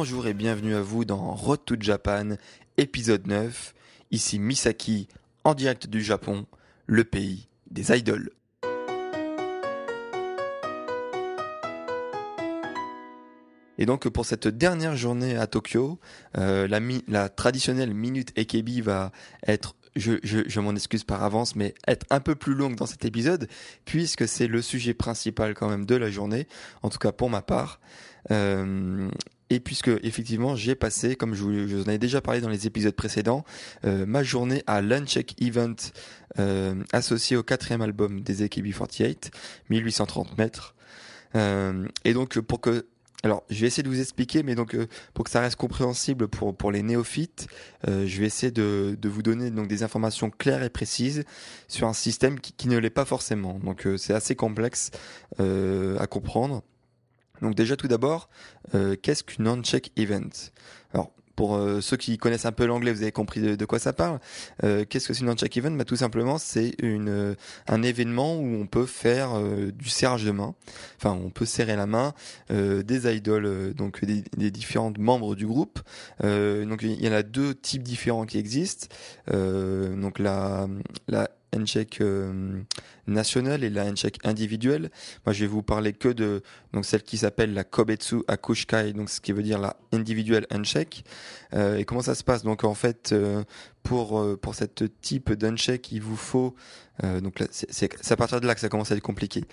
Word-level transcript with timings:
Bonjour 0.00 0.28
et 0.28 0.32
bienvenue 0.32 0.76
à 0.76 0.80
vous 0.80 1.04
dans 1.04 1.34
Road 1.34 1.58
to 1.64 1.74
Japan, 1.76 2.36
épisode 2.76 3.26
9. 3.26 3.74
Ici 4.12 4.38
Misaki, 4.38 5.08
en 5.42 5.54
direct 5.54 5.88
du 5.88 6.04
Japon, 6.04 6.46
le 6.86 7.02
pays 7.02 7.48
des 7.72 7.90
idoles. 7.90 8.30
Et 13.76 13.86
donc 13.86 14.08
pour 14.08 14.24
cette 14.24 14.46
dernière 14.46 14.94
journée 14.94 15.36
à 15.36 15.48
Tokyo, 15.48 15.98
euh, 16.36 16.68
la, 17.08 17.28
traditionnelle 17.28 17.92
minute 17.92 18.30
Ekebi 18.38 18.80
va 18.80 19.10
être, 19.48 19.74
je 19.96 20.60
m'en 20.60 20.76
excuse 20.76 21.02
par 21.02 21.24
avance, 21.24 21.56
mais 21.56 21.74
être 21.88 22.06
un 22.10 22.20
peu 22.20 22.36
plus 22.36 22.54
longue 22.54 22.76
dans 22.76 22.86
cet 22.86 23.04
épisode, 23.04 23.48
puisque 23.84 24.28
c'est 24.28 24.46
le 24.46 24.62
sujet 24.62 24.94
principal 24.94 25.54
quand 25.54 25.68
même 25.68 25.86
de 25.86 25.96
la 25.96 26.08
journée, 26.08 26.46
en 26.82 26.88
tout 26.88 26.98
cas 26.98 27.10
pour 27.10 27.30
ma 27.30 27.42
part. 27.42 27.80
Euh, 28.30 29.10
et 29.50 29.60
puisque 29.60 29.90
effectivement 30.02 30.56
j'ai 30.56 30.74
passé, 30.74 31.16
comme 31.16 31.34
je 31.34 31.42
vous, 31.42 31.52
je 31.68 31.76
vous 31.76 31.84
en 31.84 31.92
ai 31.92 31.98
déjà 31.98 32.20
parlé 32.20 32.40
dans 32.40 32.48
les 32.48 32.66
épisodes 32.66 32.94
précédents, 32.94 33.44
euh, 33.84 34.06
ma 34.06 34.22
journée 34.22 34.62
à 34.66 34.82
l'Uncheck 34.82 35.34
Event 35.40 35.76
euh, 36.38 36.74
associé 36.92 37.36
au 37.36 37.42
quatrième 37.42 37.82
album 37.82 38.20
des 38.20 38.46
AKB48, 38.46 39.30
1830 39.70 40.38
mètres. 40.38 40.74
Euh, 41.34 41.86
et 42.04 42.14
donc 42.14 42.38
pour 42.40 42.60
que 42.60 42.86
alors, 43.24 43.42
je 43.50 43.60
vais 43.60 43.66
essayer 43.66 43.82
de 43.82 43.88
vous 43.88 44.00
expliquer, 44.00 44.44
mais 44.44 44.54
donc 44.54 44.74
euh, 44.74 44.86
pour 45.12 45.24
que 45.24 45.30
ça 45.30 45.40
reste 45.40 45.56
compréhensible 45.56 46.28
pour 46.28 46.56
pour 46.56 46.70
les 46.70 46.84
néophytes, 46.84 47.48
euh, 47.88 48.06
je 48.06 48.20
vais 48.20 48.26
essayer 48.26 48.52
de, 48.52 48.96
de 48.96 49.08
vous 49.08 49.22
donner 49.22 49.50
donc 49.50 49.66
des 49.66 49.82
informations 49.82 50.30
claires 50.30 50.62
et 50.62 50.70
précises 50.70 51.24
sur 51.66 51.88
un 51.88 51.92
système 51.94 52.38
qui, 52.38 52.52
qui 52.52 52.68
ne 52.68 52.78
l'est 52.78 52.90
pas 52.90 53.04
forcément. 53.04 53.58
Donc 53.58 53.86
euh, 53.86 53.96
c'est 53.96 54.14
assez 54.14 54.36
complexe 54.36 54.92
euh, 55.40 55.98
à 55.98 56.06
comprendre. 56.06 56.62
Donc 57.42 57.54
déjà 57.54 57.76
tout 57.76 57.88
d'abord, 57.88 58.28
euh, 58.74 58.96
qu'est-ce 59.00 59.22
qu'une 59.24 59.48
on-check 59.48 59.92
event? 59.96 60.30
Alors 60.92 61.10
pour 61.36 61.54
euh, 61.54 61.80
ceux 61.80 61.96
qui 61.96 62.18
connaissent 62.18 62.46
un 62.46 62.52
peu 62.52 62.66
l'anglais, 62.66 62.92
vous 62.92 63.02
avez 63.02 63.12
compris 63.12 63.40
de, 63.40 63.64
quoi 63.64 63.78
ça 63.78 63.92
parle. 63.92 64.18
Euh, 64.64 64.84
qu'est-ce 64.84 65.06
que 65.06 65.14
c'est 65.14 65.20
une 65.20 65.30
on-check 65.30 65.56
event? 65.56 65.70
Bah, 65.70 65.84
Tout 65.84 65.94
simplement, 65.94 66.36
c'est 66.36 66.74
un 67.68 67.82
événement 67.82 68.36
où 68.36 68.56
on 68.56 68.66
peut 68.66 68.86
faire 68.86 69.40
du 69.72 69.88
serrage 69.88 70.24
de 70.24 70.32
main. 70.32 70.56
Enfin, 70.96 71.12
on 71.12 71.30
peut 71.30 71.44
serrer 71.44 71.76
la 71.76 71.86
main 71.86 72.12
des 72.50 73.14
idoles, 73.14 73.72
donc 73.74 74.04
des, 74.04 74.24
des 74.36 74.50
différents 74.50 74.92
membres 74.98 75.36
du 75.36 75.46
groupe. 75.46 75.78
Donc 76.22 76.82
il 76.82 77.00
y 77.00 77.08
en 77.08 77.12
a 77.12 77.22
deux 77.22 77.54
types 77.54 77.84
différents 77.84 78.26
qui 78.26 78.38
existent. 78.38 78.88
Donc 79.28 80.18
la 80.18 80.66
la 81.06 81.30
handshake 81.54 82.00
euh, 82.00 82.62
nationale 83.08 83.64
et 83.64 83.70
la 83.70 83.84
handshake 83.84 84.18
individuelle. 84.24 84.90
Moi, 85.26 85.32
je 85.32 85.40
vais 85.40 85.46
vous 85.46 85.62
parler 85.62 85.92
que 85.92 86.08
de 86.08 86.42
donc 86.72 86.84
celle 86.84 87.02
qui 87.02 87.18
s'appelle 87.18 87.54
la 87.54 87.64
Kobetsu 87.64 88.22
Akushikai, 88.28 88.92
donc 88.92 89.10
ce 89.10 89.20
qui 89.20 89.32
veut 89.32 89.42
dire 89.42 89.58
la 89.58 89.76
individual 89.92 90.46
handshake. 90.52 91.04
Euh, 91.54 91.78
et 91.78 91.84
comment 91.84 92.02
ça 92.02 92.14
se 92.14 92.24
passe? 92.24 92.42
Donc 92.42 92.64
en 92.64 92.74
fait, 92.74 93.10
euh, 93.12 93.42
pour 93.82 94.20
euh, 94.20 94.36
pour 94.36 94.54
cette 94.54 95.00
type 95.00 95.32
d'handshake, 95.32 95.92
il 95.92 96.02
vous 96.02 96.16
faut 96.16 96.54
donc 97.22 97.40
c'est 97.52 98.10
à 98.10 98.16
partir 98.16 98.40
de 98.40 98.46
là 98.48 98.56
que 98.56 98.60
ça 98.60 98.68
commence 98.68 98.90
à 98.90 98.96
être 98.96 99.00
compliqué. 99.00 99.44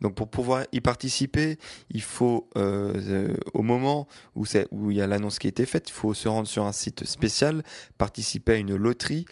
Donc 0.00 0.14
pour 0.14 0.28
pouvoir 0.28 0.66
y 0.70 0.80
participer, 0.80 1.58
il 1.90 2.00
faut 2.00 2.48
au 2.54 3.62
moment 3.62 4.06
où 4.36 4.46
c'est 4.46 4.68
où 4.70 4.92
il 4.92 4.98
y 4.98 5.00
a 5.00 5.08
l'annonce 5.08 5.40
qui 5.40 5.48
a 5.48 5.50
été 5.50 5.66
faite, 5.66 5.88
il 5.88 5.92
faut 5.92 6.14
se 6.14 6.28
rendre 6.28 6.46
sur 6.46 6.64
un 6.64 6.70
site 6.70 7.04
spécial, 7.04 7.64
participer 7.98 8.52
à 8.52 8.56
une 8.56 8.76
loterie. 8.76 9.24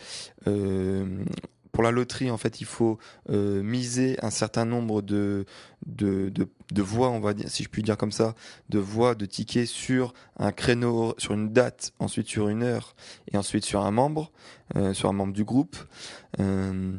Pour 1.72 1.82
la 1.82 1.90
loterie, 1.90 2.30
en 2.30 2.36
fait, 2.36 2.60
il 2.60 2.66
faut 2.66 2.98
euh, 3.30 3.62
miser 3.62 4.16
un 4.24 4.30
certain 4.30 4.64
nombre 4.64 5.02
de, 5.02 5.44
de, 5.86 6.30
de, 6.30 6.82
voix, 6.82 7.10
on 7.10 7.20
va 7.20 7.32
dire, 7.32 7.48
si 7.48 7.62
je 7.62 7.68
puis 7.68 7.82
dire 7.82 7.96
comme 7.96 8.12
ça, 8.12 8.34
de 8.68 8.78
voix, 8.78 9.14
de 9.14 9.26
tickets 9.26 9.66
sur 9.66 10.12
un 10.38 10.52
créneau, 10.52 11.14
sur 11.18 11.34
une 11.34 11.52
date, 11.52 11.92
ensuite 11.98 12.26
sur 12.26 12.48
une 12.48 12.62
heure, 12.62 12.94
et 13.32 13.36
ensuite 13.36 13.64
sur 13.64 13.82
un 13.82 13.90
membre, 13.90 14.32
euh, 14.76 14.94
sur 14.94 15.08
un 15.08 15.12
membre 15.12 15.32
du 15.32 15.44
groupe. 15.44 15.76
Euh, 16.40 16.92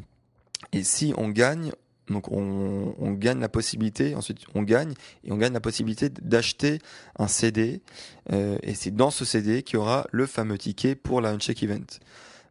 et 0.71 0.83
si 0.83 1.13
on 1.17 1.29
gagne, 1.29 1.71
donc 2.07 2.31
on, 2.31 2.95
on 2.97 3.11
gagne 3.11 3.39
la 3.39 3.49
possibilité, 3.49 4.15
ensuite 4.15 4.39
on 4.55 4.63
gagne, 4.63 4.93
et 5.25 5.31
on 5.31 5.37
gagne 5.37 5.53
la 5.53 5.59
possibilité 5.59 6.09
d'acheter 6.09 6.79
un 7.17 7.27
CD, 7.27 7.81
et 8.31 8.73
c'est 8.75 8.91
dans 8.91 9.11
ce 9.11 9.25
CD 9.25 9.63
qu'il 9.63 9.75
y 9.75 9.77
aura 9.77 10.07
le 10.11 10.25
fameux 10.25 10.57
ticket 10.57 10.95
pour 10.95 11.19
la 11.19 11.31
Uncheck 11.31 11.61
Event. 11.63 11.85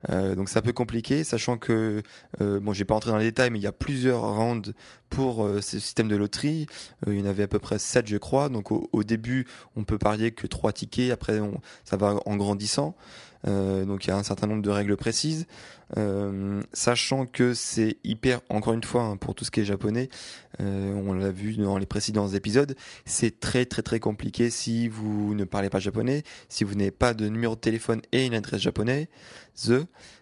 Euh, 0.08 0.34
donc 0.34 0.48
c'est 0.48 0.58
un 0.58 0.62
peu 0.62 0.72
compliqué, 0.72 1.24
sachant 1.24 1.58
que 1.58 2.02
euh, 2.40 2.60
bon, 2.60 2.72
j'ai 2.72 2.84
pas 2.84 2.94
entré 2.94 3.10
dans 3.10 3.18
les 3.18 3.24
détails, 3.26 3.50
mais 3.50 3.58
il 3.58 3.62
y 3.62 3.66
a 3.66 3.72
plusieurs 3.72 4.22
rounds 4.22 4.72
pour 5.10 5.44
euh, 5.44 5.60
ce 5.60 5.78
système 5.78 6.08
de 6.08 6.16
loterie. 6.16 6.66
Euh, 7.06 7.14
il 7.14 7.20
y 7.20 7.22
en 7.22 7.26
avait 7.26 7.42
à 7.42 7.48
peu 7.48 7.58
près 7.58 7.78
7 7.78 8.06
je 8.06 8.16
crois. 8.16 8.48
Donc 8.48 8.72
au, 8.72 8.88
au 8.92 9.04
début, 9.04 9.46
on 9.76 9.84
peut 9.84 9.98
parier 9.98 10.30
que 10.30 10.46
trois 10.46 10.72
tickets. 10.72 11.10
Après, 11.10 11.40
on, 11.40 11.60
ça 11.84 11.96
va 11.96 12.16
en 12.24 12.36
grandissant. 12.36 12.96
Euh, 13.46 13.84
donc 13.84 14.04
il 14.04 14.08
y 14.08 14.10
a 14.10 14.16
un 14.16 14.22
certain 14.22 14.46
nombre 14.46 14.62
de 14.62 14.70
règles 14.70 14.96
précises. 14.96 15.46
Euh, 15.96 16.62
sachant 16.72 17.26
que 17.26 17.52
c'est 17.52 17.96
hyper, 18.04 18.40
encore 18.48 18.74
une 18.74 18.84
fois, 18.84 19.02
hein, 19.02 19.16
pour 19.16 19.34
tout 19.34 19.44
ce 19.44 19.50
qui 19.50 19.60
est 19.60 19.64
japonais, 19.64 20.08
euh, 20.60 20.92
on 20.94 21.12
l'a 21.12 21.30
vu 21.30 21.56
dans 21.56 21.78
les 21.78 21.86
précédents 21.86 22.28
épisodes, 22.28 22.76
c'est 23.04 23.40
très 23.40 23.64
très 23.64 23.82
très 23.82 23.98
compliqué 23.98 24.50
si 24.50 24.88
vous 24.88 25.34
ne 25.34 25.44
parlez 25.44 25.68
pas 25.68 25.80
japonais, 25.80 26.22
si 26.48 26.62
vous 26.64 26.74
n'avez 26.74 26.92
pas 26.92 27.12
de 27.12 27.28
numéro 27.28 27.56
de 27.56 27.60
téléphone 27.60 28.02
et 28.12 28.24
une 28.26 28.34
adresse 28.34 28.60
japonaise, 28.60 29.06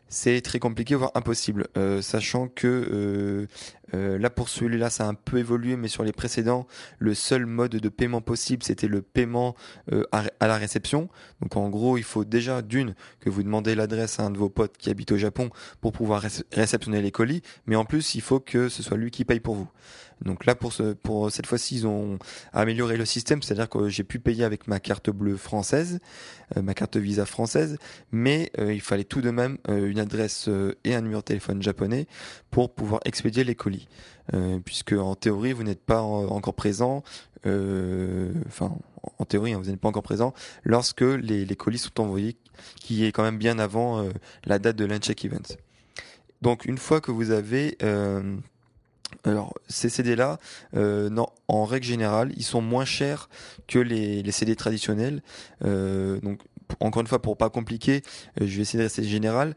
c'est 0.09 0.41
très 0.41 0.59
compliqué, 0.59 0.95
voire 0.95 1.13
impossible. 1.15 1.67
Euh, 1.77 2.01
sachant 2.01 2.49
que 2.49 3.47
euh, 3.95 4.19
là 4.19 4.31
pour 4.31 4.49
celui-là, 4.49 4.91
ça 4.91 5.05
a 5.05 5.09
un 5.09 5.15
peu 5.15 5.39
évolué, 5.39 5.77
mais 5.77 5.89
sur 5.89 6.05
les 6.05 6.13
précédents, 6.13 6.67
le 6.99 7.15
seul 7.15 7.47
mode 7.47 7.73
de 7.73 7.89
paiement 7.89 8.21
possible, 8.21 8.63
c'était 8.63 8.89
le 8.89 9.03
paiement 9.03 9.55
euh, 9.93 10.05
à, 10.13 10.25
la 10.47 10.57
réception. 10.57 11.09
Donc 11.41 11.57
en 11.57 11.69
gros, 11.69 11.99
il 11.99 12.05
faut 12.05 12.25
déjà 12.25 12.63
d'une 12.63 12.95
que 13.21 13.31
vous 13.31 13.43
demandez 13.43 13.75
l'adresse 13.75 14.21
à 14.21 14.25
un 14.25 14.31
de 14.31 14.39
vos 14.39 14.49
potes 14.49 14.77
qui 14.79 14.91
habite 14.91 15.13
au 15.13 15.17
Japon 15.19 15.51
pour 15.81 15.93
pouvoir 15.93 16.23
réce- 16.23 16.45
réceptionner 16.53 17.03
les 17.03 17.11
colis, 17.11 17.43
mais 17.67 17.77
en 17.77 17.85
plus, 17.85 18.15
il 18.15 18.21
faut 18.21 18.41
que 18.41 18.69
ce 18.69 18.83
soit 18.83 18.97
lui 18.97 19.11
qui 19.11 19.25
paye 19.25 19.41
pour 19.41 19.55
vous. 19.55 19.69
Donc 20.25 20.47
là, 20.47 20.55
pour, 20.55 20.73
ce, 20.73 20.95
pour 20.95 21.31
cette 21.31 21.47
fois-ci, 21.47 21.77
ils 21.77 21.87
ont 21.87 22.19
amélioré 22.53 22.97
le 22.97 23.05
système, 23.05 23.41
c'est-à-dire 23.43 23.69
que 23.69 23.89
j'ai 23.89 24.05
pu 24.05 24.19
payer 24.19 24.45
avec 24.45 24.67
ma 24.67 24.81
carte 24.81 25.11
bleue 25.11 25.37
française, 25.37 26.01
euh, 26.57 26.63
ma 26.63 26.75
carte 26.75 26.97
Visa 26.97 27.25
française, 27.25 27.79
mais 28.11 28.51
euh, 28.59 28.73
il 28.73 28.81
fallait 28.81 29.05
tout 29.05 29.21
de 29.21 29.31
même 29.31 29.59
euh, 29.69 29.89
une 29.89 30.01
adresse 30.01 30.49
et 30.85 30.95
un 30.95 31.01
numéro 31.03 31.21
de 31.21 31.25
téléphone 31.25 31.63
japonais 31.63 32.07
pour 32.51 32.75
pouvoir 32.75 33.01
expédier 33.05 33.45
les 33.45 33.55
colis. 33.55 33.89
Puisque 34.67 34.93
en 34.93 35.15
théorie, 35.15 35.55
vous 35.55 35.63
n'êtes 35.63 35.81
pas 35.83 36.03
en- 36.03 36.27
encore 36.27 36.53
présent, 36.55 37.03
enfin 37.47 38.77
en 39.19 39.25
théorie, 39.25 39.55
hein, 39.55 39.59
vous 39.63 39.71
n'êtes 39.71 39.81
pas 39.81 39.89
encore 39.89 40.03
présent 40.03 40.35
lorsque 40.65 41.01
les, 41.01 41.47
les 41.47 41.57
colis 41.57 41.79
sont 41.79 41.99
envoyés, 41.99 42.37
qui 42.79 43.07
est 43.07 43.13
quand 43.13 43.23
même 43.23 43.39
bien 43.39 43.59
avant 43.59 44.07
la 44.45 44.59
date 44.59 44.77
de 44.77 44.85
l'uncheck 44.85 45.25
event. 45.25 45.57
Donc 46.43 46.67
une 46.67 46.77
fois 46.77 47.01
que 47.01 47.11
vous 47.11 47.31
avez 47.31 47.79
euh, 47.83 48.37
alors, 49.25 49.55
ces 49.69 49.89
CD-là, 49.89 50.39
euh, 50.75 51.11
en 51.49 51.65
règle 51.65 51.87
générale, 51.87 52.33
ils 52.37 52.45
sont 52.45 52.61
moins 52.61 52.85
chers 52.85 53.29
que 53.67 53.79
les, 53.79 54.23
les 54.23 54.33
CD 54.33 54.57
traditionnels. 54.57 55.23
Euh, 55.65 56.21
donc, 56.21 56.41
encore 56.81 57.01
une 57.01 57.07
fois, 57.07 57.21
pour 57.21 57.37
pas 57.37 57.51
compliquer, 57.51 58.03
euh, 58.41 58.47
je 58.47 58.57
vais 58.57 58.63
essayer 58.63 58.79
de 58.79 58.85
rester 58.85 59.03
général. 59.05 59.55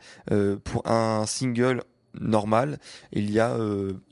Pour 0.63 0.87
un 0.87 1.25
single 1.25 1.83
normal, 2.19 2.79
il 3.13 3.31
y 3.31 3.39
a, 3.39 3.57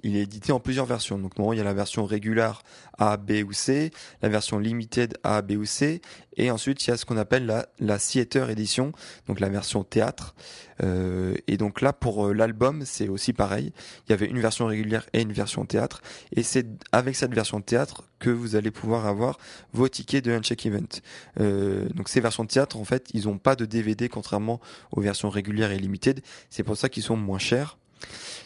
il 0.04 0.16
est 0.16 0.22
édité 0.22 0.52
en 0.52 0.60
plusieurs 0.60 0.86
versions. 0.86 1.18
Donc, 1.18 1.38
normalement, 1.38 1.54
il 1.54 1.58
y 1.58 1.62
a 1.62 1.66
la 1.66 1.74
version 1.74 2.06
régulière 2.06 2.62
A, 3.00 3.18
B 3.18 3.44
ou 3.48 3.54
C, 3.54 3.92
la 4.22 4.30
version 4.30 4.60
limited 4.60 5.18
A, 5.24 5.42
B 5.42 5.54
ou 5.54 5.66
C, 5.66 6.02
et 6.38 6.52
ensuite 6.52 6.86
il 6.86 6.90
y 6.90 6.94
a 6.94 6.98
ce 6.98 7.06
qu'on 7.06 7.18
appelle 7.18 7.46
la, 7.46 7.68
la 7.80 7.98
theater 7.98 8.50
edition, 8.50 8.92
donc 9.28 9.40
la 9.40 9.50
version 9.50 9.84
théâtre. 9.84 10.36
Euh, 10.84 11.36
et 11.48 11.58
donc 11.58 11.82
là, 11.82 11.92
pour 11.94 12.28
euh, 12.28 12.34
l'album, 12.34 12.84
c'est 12.86 13.10
aussi 13.10 13.34
pareil. 13.34 13.74
Il 14.08 14.12
y 14.12 14.14
avait 14.14 14.28
une 14.28 14.40
version 14.40 14.66
régulière 14.66 15.06
et 15.14 15.22
une 15.22 15.34
version 15.34 15.66
théâtre. 15.66 16.02
Et 16.34 16.44
c'est 16.44 16.66
avec 16.92 17.16
cette 17.16 17.34
version 17.34 17.62
théâtre 17.62 18.04
que 18.20 18.30
vous 18.30 18.56
allez 18.56 18.72
pouvoir 18.72 19.06
avoir 19.06 19.38
vos 19.74 19.88
tickets 19.88 20.24
de 20.24 20.32
Uncheck 20.32 20.66
Event. 20.66 21.02
Euh, 21.40 21.90
donc 21.90 22.10
ces 22.10 22.22
versions 22.22 22.46
théâtre, 22.46 22.78
en 22.78 22.86
fait, 22.86 23.10
ils 23.14 23.26
n'ont 23.26 23.38
pas 23.38 23.56
de 23.56 23.66
DVD 23.66 24.10
contrairement 24.10 24.60
aux 24.92 25.02
versions 25.02 25.30
régulières 25.30 25.72
et 25.72 25.80
limited. 25.80 26.22
C'est 26.50 26.64
pour 26.64 26.78
ça 26.78 26.90
qu'ils 26.90 27.04
sont 27.04 27.18
moins 27.18 27.40
chers. 27.40 27.78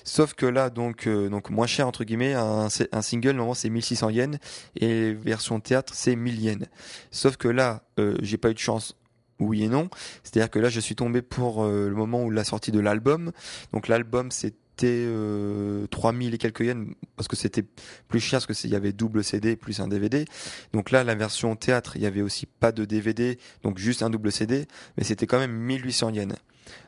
Sauf 0.03 0.33
que 0.33 0.45
là, 0.45 0.69
donc, 0.69 1.07
euh, 1.07 1.29
donc 1.29 1.50
moins 1.50 1.67
cher 1.67 1.88
entre 1.88 2.03
guillemets, 2.03 2.33
un, 2.33 2.69
single 2.69 3.31
normalement 3.31 3.53
c'est 3.53 3.69
1600 3.69 4.09
yens 4.09 4.38
et 4.75 5.13
version 5.13 5.59
théâtre 5.59 5.94
c'est 5.95 6.15
1000 6.15 6.41
yens. 6.41 6.65
Sauf 7.11 7.38
que 7.38 7.47
là, 7.47 7.83
euh, 8.00 8.15
j'ai 8.21 8.38
pas 8.38 8.50
eu 8.50 8.53
de 8.53 8.59
chance. 8.59 8.95
Oui 9.39 9.63
et 9.63 9.67
non. 9.67 9.89
C'est-à-dire 10.23 10.50
que 10.50 10.59
là, 10.59 10.69
je 10.69 10.79
suis 10.79 10.95
tombé 10.95 11.21
pour 11.21 11.63
euh, 11.63 11.89
le 11.89 11.95
moment 11.95 12.23
où 12.23 12.29
la 12.29 12.44
sortie 12.44 12.71
de 12.71 12.79
l'album. 12.79 13.31
Donc 13.73 13.88
l'album 13.88 14.31
c'était 14.31 15.05
euh, 15.05 15.85
3000 15.88 16.33
et 16.33 16.38
quelques 16.38 16.61
yens 16.61 16.88
parce 17.15 17.27
que 17.27 17.35
c'était 17.35 17.65
plus 18.07 18.19
cher 18.19 18.39
parce 18.39 18.45
que 18.59 18.67
il 18.67 18.71
y 18.71 18.75
avait 18.75 18.94
double 18.94 19.23
CD 19.23 19.56
plus 19.56 19.79
un 19.79 19.88
DVD. 19.88 20.25
Donc 20.73 20.91
là, 20.91 21.03
la 21.03 21.15
version 21.15 21.56
théâtre, 21.56 21.95
il 21.95 22.01
y 22.01 22.06
avait 22.06 22.21
aussi 22.21 22.45
pas 22.45 22.71
de 22.71 22.85
DVD, 22.85 23.38
donc 23.63 23.77
juste 23.77 24.03
un 24.03 24.09
double 24.09 24.31
CD, 24.31 24.67
mais 24.97 25.03
c'était 25.03 25.27
quand 25.27 25.39
même 25.39 25.51
1800 25.51 26.09
yens. 26.11 26.33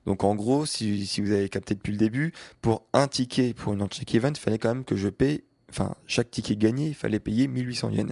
Donc 0.06 0.24
en 0.24 0.36
gros, 0.36 0.66
si, 0.66 1.06
vous 1.22 1.32
avez 1.32 1.50
capté 1.50 1.76
depuis 1.76 1.92
le 1.92 1.98
début, 1.98 2.34
pour 2.62 2.86
un 2.94 3.08
ticket 3.08 3.54
pour 3.54 3.74
une 3.74 3.88
check 3.88 4.14
event, 4.16 4.30
il 4.30 4.40
fallait 4.40 4.60
quand 4.60 4.70
même 4.70 4.84
que 4.84 4.96
je 4.96 5.10
paye, 5.10 5.44
enfin 5.70 5.96
chaque 6.08 6.32
ticket 6.32 6.56
gagné, 6.56 6.88
il 6.88 6.96
fallait 6.96 7.20
payer 7.20 7.48
1800 7.48 7.90
yens. 7.92 8.12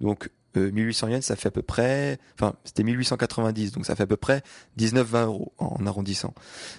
Donc 0.00 0.30
euh, 0.56 0.70
1800 0.70 1.08
yens, 1.08 1.24
ça 1.24 1.36
fait 1.36 1.48
à 1.48 1.52
peu 1.52 1.62
près, 1.62 2.18
enfin 2.34 2.54
c'était 2.64 2.82
1890, 2.82 3.72
donc 3.72 3.86
ça 3.86 3.94
fait 3.94 4.04
à 4.04 4.06
peu 4.06 4.16
près 4.16 4.42
19-20 4.78 5.24
euros 5.24 5.52
en 5.58 5.86
arrondissant. 5.86 6.34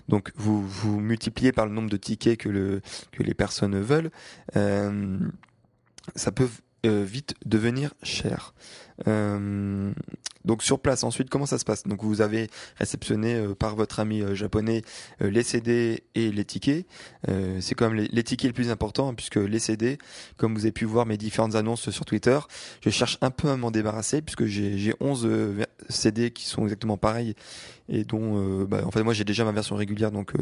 Donc 0.07 0.31
vous 0.35 0.99
multipliez 0.99 1.51
par 1.51 1.65
le 1.65 1.71
nombre 1.71 1.89
de 1.89 1.97
tickets 1.97 2.37
que 2.37 2.49
le 2.49 2.81
que 3.11 3.23
les 3.23 3.33
personnes 3.33 3.79
veulent, 3.79 4.11
euh, 4.55 5.19
ça 6.15 6.31
peut 6.31 6.49
euh, 6.85 7.03
vite 7.03 7.33
devenir 7.45 7.93
cher. 8.03 8.53
Euh, 9.07 9.91
donc 10.49 10.63
sur 10.63 10.79
place, 10.79 11.03
ensuite, 11.03 11.29
comment 11.29 11.45
ça 11.45 11.59
se 11.59 11.63
passe? 11.63 11.83
Donc 11.83 12.01
vous 12.03 12.21
avez 12.21 12.49
réceptionné 12.77 13.35
euh, 13.35 13.53
par 13.53 13.75
votre 13.75 13.99
ami 13.99 14.23
euh, 14.23 14.33
japonais 14.33 14.81
euh, 15.21 15.29
les 15.29 15.43
CD 15.43 16.03
et 16.15 16.31
les 16.31 16.43
tickets. 16.43 16.87
c'est 17.59 17.75
quand 17.75 17.91
même 17.91 18.07
les, 18.11 18.23
tickets 18.23 18.49
les 18.49 18.53
plus 18.53 18.71
importants, 18.71 19.09
hein, 19.09 19.13
puisque 19.13 19.35
les 19.35 19.59
CD, 19.59 19.99
comme 20.37 20.55
vous 20.55 20.61
avez 20.61 20.71
pu 20.71 20.85
voir 20.85 21.05
mes 21.05 21.17
différentes 21.17 21.53
annonces 21.53 21.91
sur 21.91 22.03
Twitter, 22.03 22.39
je 22.81 22.89
cherche 22.89 23.19
un 23.21 23.29
peu 23.29 23.49
à 23.49 23.57
m'en 23.57 23.69
débarrasser, 23.69 24.23
puisque 24.23 24.45
j'ai 24.45 24.95
11 24.99 25.29
CD 25.87 26.31
qui 26.31 26.45
sont 26.45 26.63
exactement 26.63 26.97
pareils 26.97 27.35
et 27.89 28.03
dont, 28.03 28.63
bah, 28.63 28.81
en 28.85 28.91
fait, 28.91 29.03
moi 29.03 29.13
j'ai 29.13 29.23
déjà 29.23 29.43
ma 29.43 29.51
version 29.51 29.75
régulière, 29.75 30.11
donc 30.11 30.33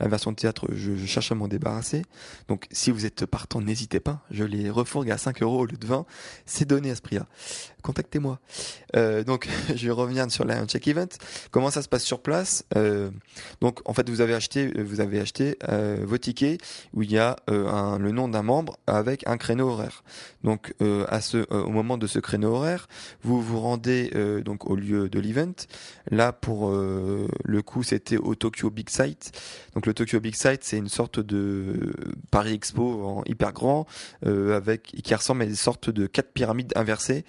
la 0.00 0.08
version 0.08 0.32
de 0.32 0.36
théâtre, 0.36 0.66
je, 0.72 0.94
je 0.96 1.06
cherche 1.06 1.32
à 1.32 1.34
m'en 1.34 1.48
débarrasser. 1.48 2.02
Donc 2.48 2.66
si 2.70 2.90
vous 2.90 3.06
êtes 3.06 3.26
partant, 3.26 3.60
n'hésitez 3.60 4.00
pas, 4.00 4.20
je 4.30 4.44
les 4.44 4.70
refourgue 4.70 5.10
à 5.10 5.18
5 5.18 5.42
euros 5.42 5.60
au 5.60 5.66
lieu 5.66 5.76
de 5.76 5.86
20, 5.86 6.04
c'est 6.44 6.66
donné 6.66 6.90
à 6.90 6.94
ce 6.96 7.02
prix-là. 7.02 7.26
Contactez-moi. 7.82 8.40
Euh, 8.96 9.22
donc 9.22 9.48
je 9.74 9.86
vais 9.86 9.92
revenir 9.92 10.28
sur 10.30 10.44
la 10.44 10.66
check 10.66 10.88
event. 10.88 11.06
Comment 11.52 11.70
ça 11.70 11.82
se 11.82 11.88
passe 11.88 12.02
sur 12.02 12.20
place? 12.20 12.64
Euh, 12.76 13.10
Donc 13.60 13.80
en 13.88 13.94
fait 13.94 14.08
vous 14.10 14.20
avez 14.20 14.34
acheté, 14.34 14.66
vous 14.82 15.00
avez 15.00 15.20
acheté 15.20 15.56
euh, 15.68 16.02
vos 16.04 16.18
tickets 16.18 16.60
où 16.94 17.02
il 17.02 17.12
y 17.12 17.18
a 17.18 17.36
euh, 17.48 17.68
un, 17.68 17.98
le 17.98 18.10
nom 18.10 18.28
d'un 18.28 18.42
membre 18.42 18.76
avec 18.88 19.26
un 19.28 19.36
créneau 19.36 19.68
horaire. 19.68 20.02
Donc 20.42 20.74
euh, 20.82 21.04
à 21.08 21.20
ce, 21.20 21.38
euh, 21.38 21.62
au 21.62 21.70
moment 21.70 21.96
de 21.96 22.06
ce 22.08 22.18
créneau 22.18 22.54
horaire, 22.54 22.88
vous 23.22 23.40
vous 23.40 23.60
rendez 23.60 24.10
donc 24.44 24.68
au 24.68 24.74
lieu 24.76 25.08
de 25.08 25.20
l'event. 25.20 25.52
Là 26.10 26.32
pour 26.32 26.72
le 27.44 27.62
coup 27.62 27.82
c'était 27.82 28.16
au 28.16 28.34
Tokyo 28.34 28.70
Big 28.70 28.90
Sight. 28.90 29.32
Donc 29.74 29.86
le 29.86 29.94
Tokyo 29.94 30.20
Big 30.20 30.34
Sight 30.34 30.64
c'est 30.64 30.78
une 30.78 30.88
sorte 30.88 31.20
de 31.20 31.92
Paris 32.30 32.54
Expo 32.54 33.04
en 33.04 33.22
hyper 33.26 33.52
grand 33.52 33.86
avec 34.22 34.82
qui 34.82 35.14
ressemble 35.14 35.42
à 35.42 35.46
des 35.46 35.54
sortes 35.54 35.90
de 35.90 36.06
quatre 36.06 36.32
pyramides 36.32 36.72
inversées. 36.76 37.24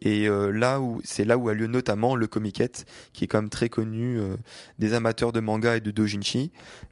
Et 0.00 0.28
là 0.28 0.80
où 0.80 1.00
c'est 1.04 1.24
là 1.24 1.38
où 1.38 1.48
a 1.48 1.54
lieu 1.54 1.66
notamment 1.66 2.16
le 2.16 2.26
Comiket, 2.26 2.84
qui 3.12 3.24
est 3.24 3.26
quand 3.26 3.38
même 3.38 3.50
très 3.50 3.68
connu 3.68 4.18
euh, 4.18 4.36
des 4.78 4.94
amateurs 4.94 5.32
de 5.32 5.40
manga 5.40 5.76
et 5.76 5.80
de 5.80 5.90
dojinshi. 5.90 6.50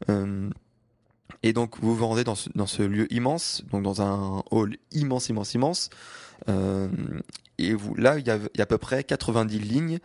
Euh, 0.08 0.50
et 1.42 1.52
donc 1.52 1.78
vous 1.80 1.94
vous 1.94 2.06
rendez 2.06 2.24
dans 2.24 2.34
ce, 2.34 2.50
dans 2.54 2.66
ce 2.66 2.82
lieu 2.82 3.12
immense, 3.12 3.64
donc 3.70 3.82
dans 3.82 4.02
un 4.02 4.42
hall 4.50 4.76
immense, 4.92 5.28
immense, 5.28 5.54
immense. 5.54 5.90
Euh, 6.48 6.88
et 7.58 7.74
vous, 7.74 7.94
là, 7.94 8.18
il 8.18 8.26
y, 8.26 8.30
a, 8.30 8.38
à 8.58 8.66
peu 8.66 8.78
près 8.78 9.04
90 9.04 9.58
lignes 9.58 9.98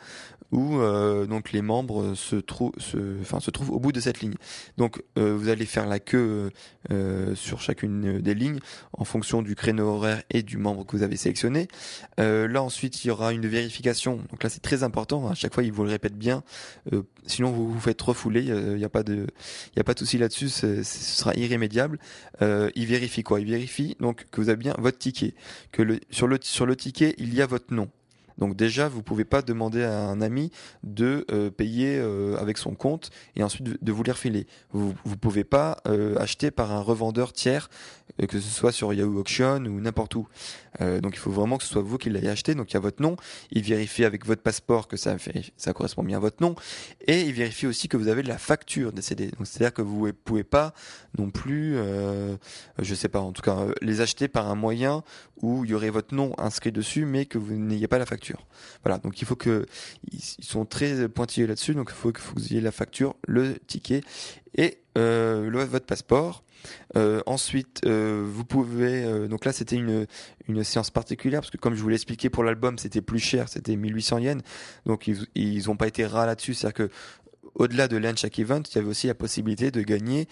où 0.52 0.78
euh, 0.78 1.26
donc 1.26 1.52
les 1.52 1.62
membres 1.62 2.14
se 2.14 2.36
trouvent, 2.36 2.74
se, 2.78 3.20
enfin 3.22 3.40
se 3.40 3.50
trouvent 3.50 3.72
au 3.72 3.80
bout 3.80 3.92
de 3.92 4.00
cette 4.00 4.22
ligne. 4.22 4.36
Donc 4.78 5.02
euh, 5.18 5.36
vous 5.36 5.50
allez 5.50 5.66
faire 5.66 5.88
la 5.88 6.00
queue 6.00 6.52
sur 7.34 7.62
chacune 7.62 8.20
des 8.20 8.36
lignes 8.36 8.60
en 8.94 9.06
fonction 9.06 9.42
du 9.42 9.56
créneau 9.56 9.88
horaire 9.88 10.22
et 10.30 10.44
du 10.44 10.58
membre 10.58 10.86
que 10.86 10.96
vous 10.96 11.02
avez 11.02 11.18
sélectionné. 11.18 11.68
Là 12.18 12.62
ensuite 12.62 13.04
il 13.04 13.08
y 13.08 13.12
aura 13.12 13.34
une 13.34 13.48
vérification. 13.48 14.18
Donc 14.30 14.44
là 14.44 14.50
c'est 14.50 14.62
très 14.62 14.84
important. 14.84 15.28
À 15.28 15.34
chaque 15.34 15.54
fois 15.54 15.64
il 15.64 15.72
vous 15.72 15.84
le 15.84 15.90
répète 15.90 16.16
bien. 16.16 16.44
Sinon 17.26 17.52
vous 17.52 17.72
vous 17.72 17.80
faites 17.80 18.02
refouler. 18.02 18.44
Il 18.44 18.76
n'y 18.76 18.84
a 18.84 18.90
pas 18.90 19.02
de, 19.02 19.26
il 19.76 19.80
a 19.80 19.84
pas 19.84 19.96
de 19.96 20.00
souci 20.00 20.20
là-dessus. 20.20 20.50
Ce 20.50 20.84
sera 20.84 21.34
irrémédiable. 21.34 21.98
il 22.42 22.86
vérifie 22.86 23.24
quoi? 23.24 23.40
Il 23.40 23.48
vérifie 23.48 23.98
donc 24.00 24.28
que 24.30 24.40
vous 24.40 24.50
avez 24.50 24.60
bien 24.60 24.76
votre 24.78 25.00
ticket, 25.00 25.34
que 25.72 25.82
le, 25.82 26.00
sur 26.12 26.25
sur 26.42 26.66
le 26.66 26.76
ticket 26.76 27.16
il 27.18 27.34
y 27.34 27.42
a 27.42 27.46
votre 27.46 27.74
nom. 27.74 27.90
Donc 28.38 28.56
déjà, 28.56 28.88
vous 28.88 29.02
pouvez 29.02 29.26
pas 29.26 29.42
demander 29.42 29.84
à 29.84 30.00
un 30.00 30.22
ami 30.22 30.52
de 30.84 31.26
euh, 31.32 31.50
payer 31.50 31.98
euh, 31.98 32.38
avec 32.38 32.58
son 32.58 32.76
compte 32.76 33.10
et 33.36 33.44
ensuite 33.44 33.84
de, 33.84 33.92
vous 33.92 34.04
les 34.04 34.12
refiler. 34.12 34.48
Vous 34.72 34.94
vous 35.04 35.18
pouvez 35.18 35.44
pas 35.44 35.78
euh, 35.88 36.18
acheter 36.18 36.52
par 36.52 36.72
un 36.72 36.82
revendeur 36.82 37.34
tiers, 37.34 37.70
que 38.28 38.40
ce 38.40 38.50
soit 38.50 38.72
sur 38.72 38.94
Yahoo 38.94 39.20
Auction 39.20 39.58
ou 39.66 39.80
n'importe 39.82 40.16
où. 40.16 40.28
Donc 40.80 41.16
il 41.16 41.20
faut 41.20 41.32
vraiment 41.32 41.58
que 41.58 41.64
ce 41.64 41.70
soit 41.70 41.82
vous 41.82 41.98
qui 41.98 42.10
l'ayez 42.10 42.30
acheté. 42.30 42.54
Donc 42.54 42.72
il 42.72 42.74
y 42.74 42.78
a 42.78 42.82
votre 42.82 43.02
nom. 43.02 43.16
Il 43.52 43.64
vérifie 43.64 44.04
avec 44.04 44.26
votre 44.26 44.42
passeport 44.42 44.88
que 44.88 44.98
ça 44.98 45.16
ça 45.58 45.74
correspond 45.74 46.04
bien 46.04 46.18
à 46.18 46.20
votre 46.20 46.42
nom 46.42 46.56
et 47.08 47.22
il 47.22 47.34
vérifie 47.34 47.66
aussi 47.66 47.88
que 47.88 47.98
vous 47.98 48.10
avez 48.10 48.24
la 48.24 48.38
facture 48.38 48.92
des 48.92 49.02
CD. 49.02 49.32
C'est-à-dire 49.44 49.74
que 49.74 49.82
vous 49.82 50.12
pouvez 50.14 50.44
pas 50.44 50.74
non 51.18 51.30
plus, 51.30 51.78
je 52.80 52.96
sais 52.96 53.10
pas, 53.10 53.20
en 53.20 53.32
tout 53.32 53.42
cas 53.42 53.68
les 53.82 54.02
acheter 54.02 54.28
par 54.28 54.50
un 54.50 54.56
moyen 54.56 55.04
où 55.42 55.66
il 55.66 55.72
y 55.72 55.74
aurait 55.74 55.90
votre 55.90 56.14
nom 56.14 56.34
inscrit 56.38 56.72
dessus, 56.72 57.06
mais 57.06 57.26
que 57.26 57.38
vous 57.38 57.54
n'ayez 57.54 57.88
pas 57.88 57.98
la 57.98 58.06
facture. 58.06 58.25
Voilà, 58.84 58.98
donc 59.00 59.22
il 59.22 59.26
faut 59.26 59.36
que 59.36 59.66
ils 60.12 60.22
sont 60.22 60.66
très 60.66 61.08
pointillés 61.10 61.48
là-dessus, 61.48 61.76
donc 61.76 61.90
il 61.92 61.96
faut, 61.96 62.12
que 62.12 62.22
vous 62.22 62.54
ayez 62.54 62.62
la 62.62 62.72
facture, 62.72 63.16
le 63.28 63.58
ticket 63.68 64.02
et 64.56 64.80
euh, 64.98 65.50
le, 65.50 65.64
votre 65.64 65.86
passeport. 65.86 66.44
Euh, 66.96 67.22
ensuite, 67.28 67.82
euh, 67.86 68.26
vous 68.28 68.44
pouvez. 68.44 69.28
Donc 69.28 69.46
là, 69.46 69.52
c'était 69.52 69.76
une 69.76 70.08
une 70.48 70.64
séance 70.64 70.90
particulière 70.90 71.42
parce 71.42 71.52
que 71.52 71.58
comme 71.58 71.76
je 71.76 71.82
vous 71.82 71.90
l'ai 71.90 71.96
expliqué 71.96 72.30
pour 72.30 72.44
l'album, 72.44 72.78
c'était 72.78 73.02
plus 73.02 73.20
cher, 73.20 73.50
c'était 73.50 73.76
1800 73.76 74.20
yens. 74.20 74.42
Donc 74.86 75.08
ils 75.08 75.28
ils 75.36 75.70
ont 75.70 75.78
pas 75.78 75.88
été 75.88 76.06
rats 76.06 76.26
là-dessus, 76.26 76.54
c'est-à-dire 76.54 76.88
que 76.88 76.90
au-delà 77.56 77.88
de 77.88 78.02
chaque 78.18 78.38
event, 78.40 78.62
il 78.70 78.76
y 78.76 78.80
avait 78.80 78.88
aussi 78.88 79.08
la 79.08 79.16
possibilité 79.16 79.72
de 79.72 79.82
gagner 79.82 80.28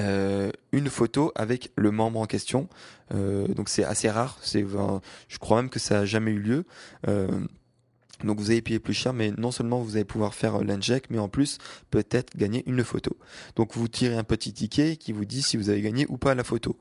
euh, 0.00 0.50
une 0.72 0.88
photo 0.88 1.32
avec 1.34 1.70
le 1.76 1.90
membre 1.90 2.20
en 2.20 2.26
question. 2.26 2.68
Euh, 3.14 3.46
donc 3.48 3.68
c'est 3.68 3.84
assez 3.84 4.10
rare. 4.10 4.38
C'est, 4.42 4.64
je 5.28 5.38
crois 5.38 5.62
même 5.62 5.70
que 5.70 5.78
ça 5.78 6.00
a 6.00 6.04
jamais 6.04 6.32
eu 6.32 6.38
lieu. 6.38 6.64
Euh, 7.08 7.28
donc 8.24 8.38
vous 8.38 8.50
allez 8.50 8.62
payer 8.62 8.78
plus 8.78 8.94
cher, 8.94 9.12
mais 9.12 9.32
non 9.36 9.50
seulement 9.50 9.80
vous 9.80 9.96
allez 9.96 10.04
pouvoir 10.04 10.34
faire 10.34 10.56
euh, 10.56 10.64
l'inject, 10.64 11.06
mais 11.10 11.18
en 11.18 11.28
plus 11.28 11.58
peut-être 11.90 12.36
gagner 12.36 12.62
une 12.66 12.84
photo. 12.84 13.16
Donc 13.56 13.74
vous 13.74 13.88
tirez 13.88 14.16
un 14.16 14.24
petit 14.24 14.52
ticket 14.52 14.96
qui 14.96 15.12
vous 15.12 15.24
dit 15.24 15.42
si 15.42 15.56
vous 15.56 15.70
avez 15.70 15.80
gagné 15.80 16.06
ou 16.08 16.18
pas 16.18 16.34
la 16.34 16.44
photo. 16.44 16.76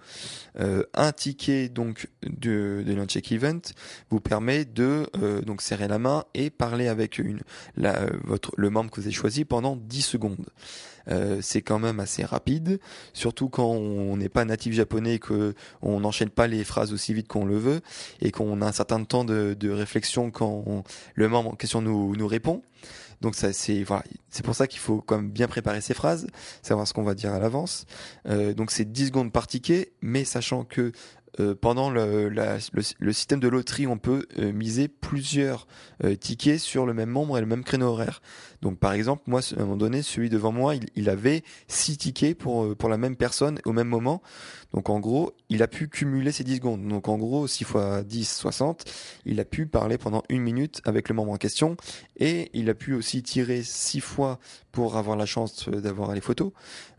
Euh, 0.60 0.84
un 0.94 1.12
ticket 1.12 1.70
donc 1.70 2.08
de, 2.24 2.84
de 2.86 2.94
l'uncheck 2.94 3.32
event 3.32 3.62
vous 4.10 4.20
permet 4.20 4.66
de 4.66 5.08
euh, 5.18 5.42
donc 5.42 5.62
serrer 5.62 5.88
la 5.88 6.00
main 6.00 6.26
et 6.34 6.50
parler 6.50 6.88
avec 6.88 7.18
une 7.18 7.42
la, 7.76 8.06
votre 8.24 8.52
le 8.58 8.70
membre 8.70 8.92
que 8.92 9.02
vous 9.02 9.08
avez 9.08 9.16
choisi 9.16 9.46
pendant 9.46 9.76
10 9.76 10.02
secondes. 10.02 10.46
Euh, 11.10 11.40
c'est 11.42 11.62
quand 11.62 11.80
même 11.80 12.00
assez 12.00 12.24
rapide, 12.24 12.80
surtout 13.14 13.50
quand 13.50 13.70
on 13.70 14.18
n'est 14.18 14.30
pas 14.30 14.46
natif 14.46 14.74
japonais 14.74 15.16
et 15.16 15.20
que 15.20 15.54
on 15.82 16.02
n'enchaîne 16.02 16.30
pas 16.30 16.48
les 16.48 16.64
phrases 16.64 16.94
aussi 16.94 17.14
vite 17.14 17.28
qu'on 17.28 17.46
le 17.46 17.58
veut 17.58 17.82
et 18.22 18.32
qu'on 18.32 18.62
a 18.62 18.68
un 18.68 18.72
certain 18.72 19.04
temps 19.04 19.24
de, 19.24 19.70
réflexion 19.72 20.32
quand 20.32 20.84
le 21.16 21.30
membre 21.30 21.52
en 21.52 21.56
question 21.56 21.82
nous, 21.82 22.28
répond. 22.28 22.62
Donc 23.22 23.36
ça 23.36 23.54
c'est 23.54 23.84
voilà, 23.84 24.04
c'est 24.30 24.44
pour 24.44 24.56
ça 24.56 24.68
qu'il 24.68 24.80
faut 24.80 25.02
quand 25.02 25.18
même 25.18 25.30
bien 25.30 25.48
préparer 25.48 25.82
ses 25.82 25.94
phrases, 25.94 26.28
savoir 26.64 26.88
ce 26.88 26.94
qu'on 26.94 27.04
va 27.04 27.14
dire 27.14 27.32
à 27.32 27.40
l'avance. 27.40 27.86
Euh, 28.28 28.54
donc 28.54 28.72
c'est 28.72 28.92
10 28.92 29.08
secondes 29.08 29.32
par 29.32 29.48
ticket, 29.48 29.92
mais 30.02 30.24
sachant 30.24 30.64
que 30.64 30.92
euh, 31.40 31.56
pendant 31.56 31.90
le, 31.90 32.32
système 33.12 33.40
de 33.40 33.48
loterie, 33.48 33.88
on 33.88 33.98
peut 33.98 34.28
miser 34.38 34.88
plusieurs 34.88 35.68
tickets 36.20 36.60
sur 36.60 36.86
le 36.86 36.94
même 36.94 37.10
membre 37.10 37.38
et 37.38 37.42
le 37.42 37.48
même 37.48 37.64
créneau 37.64 37.88
horaire. 37.88 38.22
Donc 38.62 38.78
par 38.78 38.94
exemple, 38.94 39.24
moi 39.28 39.42
à 39.42 39.60
un 39.60 39.64
moment 39.64 39.78
donné, 39.78 40.02
celui 40.02 40.30
devant 40.30 40.52
moi, 40.52 40.76
il, 40.96 41.10
avait 41.10 41.44
six 41.68 41.98
tickets 41.98 42.38
pour 42.38 42.76
pour 42.76 42.90
la 42.90 42.98
même 42.98 43.16
personne 43.16 43.60
au 43.66 43.74
même 43.74 43.88
moment. 43.88 44.22
Donc 44.74 44.90
en 44.90 45.00
gros, 45.00 45.34
il 45.50 45.64
a 45.64 45.68
pu 45.68 45.90
cumuler 45.90 46.32
ces 46.32 46.44
10 46.44 46.58
secondes. 46.58 46.88
Donc 46.88 47.10
en 47.10 47.18
gros, 47.18 47.46
6 47.48 47.64
fois 47.66 48.04
10, 48.04 48.30
60, 48.30 48.86
il 49.26 49.40
a 49.40 49.46
pu 49.46 49.66
parler 49.66 49.98
pendant 49.98 50.24
une 50.30 50.42
minute 50.42 50.82
avec 50.86 51.10
le 51.10 51.16
membre 51.16 51.34
en 51.34 51.38
question 51.38 51.76
et 52.18 52.50
il 52.54 52.70
a 52.70 52.74
pu 52.74 52.94
aussi 52.94 53.22
tirer 53.22 53.64
6 53.64 54.00
fois 54.00 54.40
pour 54.72 54.96
avoir 54.96 55.18
la 55.18 55.26
chance 55.26 55.68
d'avoir 55.68 56.14
les 56.14 56.22
photos. 56.22 56.52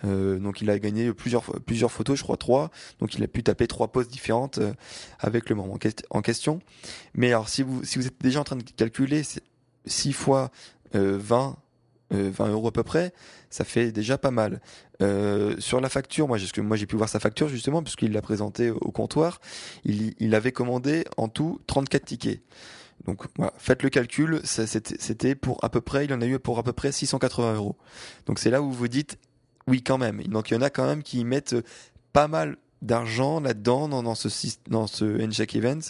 Euh, 0.05 0.39
donc 0.39 0.61
il 0.61 0.69
a 0.69 0.79
gagné 0.79 1.13
plusieurs 1.13 1.45
plusieurs 1.65 1.91
photos, 1.91 2.19
je 2.19 2.25
crois 2.25 2.37
trois. 2.37 2.71
Donc 3.01 3.15
il 3.15 3.23
a 3.23 3.29
pu 3.29 3.43
taper 3.43 3.67
trois 3.67 3.89
poses 3.89 4.09
différentes 4.09 4.59
euh, 4.59 4.75
avec 5.19 5.49
le 5.49 5.57
membre 5.57 5.79
en, 6.11 6.23
question. 6.23 6.61
Mais 7.15 7.29
alors 7.29 7.49
si 7.49 7.63
vous 7.63 7.85
si 7.85 7.99
vous 7.99 8.07
êtes 8.07 8.21
déjà 8.21 8.41
en 8.41 8.45
train 8.45 8.57
de 8.57 8.65
calculer 8.77 9.23
6 9.87 10.13
fois 10.13 10.51
20 10.95 11.57
euh, 12.13 12.31
20 12.31 12.49
euros 12.49 12.69
à 12.69 12.73
peu 12.73 12.83
près, 12.83 13.13
ça 13.51 13.65
fait 13.65 13.91
déjà 13.93 14.19
pas 14.19 14.31
mal. 14.31 14.61
Euh, 15.01 15.57
sur 15.59 15.81
la 15.81 15.89
facture, 15.89 16.29
moi, 16.29 16.37
j'ai 16.37 16.87
pu 16.87 16.97
voir 16.97 17.09
sa 17.09 17.21
facture 17.21 17.49
justement 17.49 17.83
puisqu'il 17.83 18.13
l'a 18.13 18.23
présenté 18.23 18.71
au 18.71 18.91
comptoir. 18.91 19.41
Il, 19.85 20.35
avait 20.35 20.53
commandé 20.53 21.05
en 21.17 21.29
tout 21.29 21.61
34 21.67 22.05
tickets. 22.05 22.43
Donc 23.07 23.25
faites 23.59 23.83
le 23.83 23.89
calcul, 23.89 24.41
c'était 24.45 25.35
pour 25.35 25.65
à 25.65 25.71
peu 25.71 25.81
près, 25.81 26.05
il 26.05 26.13
en 26.13 26.21
a 26.21 26.27
eu 26.27 26.39
pour 26.39 26.59
à 26.59 26.63
peu 26.63 26.73
près 26.73 26.93
680 26.93 27.55
euros. 27.55 27.77
Donc 28.27 28.39
c'est 28.39 28.51
là 28.51 28.63
où 28.63 28.71
vous 28.71 28.89
dites 28.89 29.19
oui 29.67 29.83
quand 29.83 29.99
même. 29.99 30.23
Donc 30.25 30.51
il 30.51 30.55
y 30.55 30.57
en 30.57 30.63
a 30.63 30.71
quand 30.71 30.87
même 30.87 31.03
qui 31.03 31.25
mettent 31.25 31.57
pas 32.13 32.29
mal 32.29 32.57
d'argent 32.83 33.41
là-dedans 33.41 33.89
dans, 33.89 34.15
ce 34.15 34.29
dans 34.69 34.87
ce 34.87 35.57
Event 35.57 35.81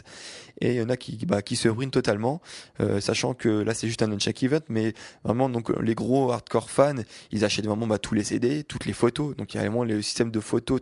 et 0.63 0.75
il 0.75 0.77
y 0.77 0.83
en 0.83 0.89
a 0.89 0.97
qui 0.97 1.19
bah, 1.27 1.43
qui 1.43 1.57
se 1.57 1.69
ruinent 1.69 1.91
totalement 1.91 2.41
euh, 2.81 3.01
sachant 3.01 3.35
que 3.35 3.49
là 3.49 3.75
c'est 3.75 3.87
juste 3.87 4.03
un 4.03 4.11
Uncheck 4.11 4.43
Event 4.43 4.61
mais 4.69 4.95
vraiment 5.25 5.49
donc 5.49 5.71
les 5.81 5.95
gros 5.95 6.31
hardcore 6.31 6.71
fans 6.71 6.95
ils 7.31 7.45
achètent 7.45 7.67
vraiment 7.67 7.87
bah, 7.87 7.99
tous 7.99 8.15
les 8.15 8.25
CD 8.25 8.65
toutes 8.65 8.87
les 8.87 8.93
photos. 8.93 9.37
Donc 9.37 9.55
il 9.55 9.57
y 9.57 9.61
a 9.61 9.63
vraiment 9.63 9.85
le 9.85 10.01
système 10.03 10.31
de 10.31 10.41
photos 10.41 10.81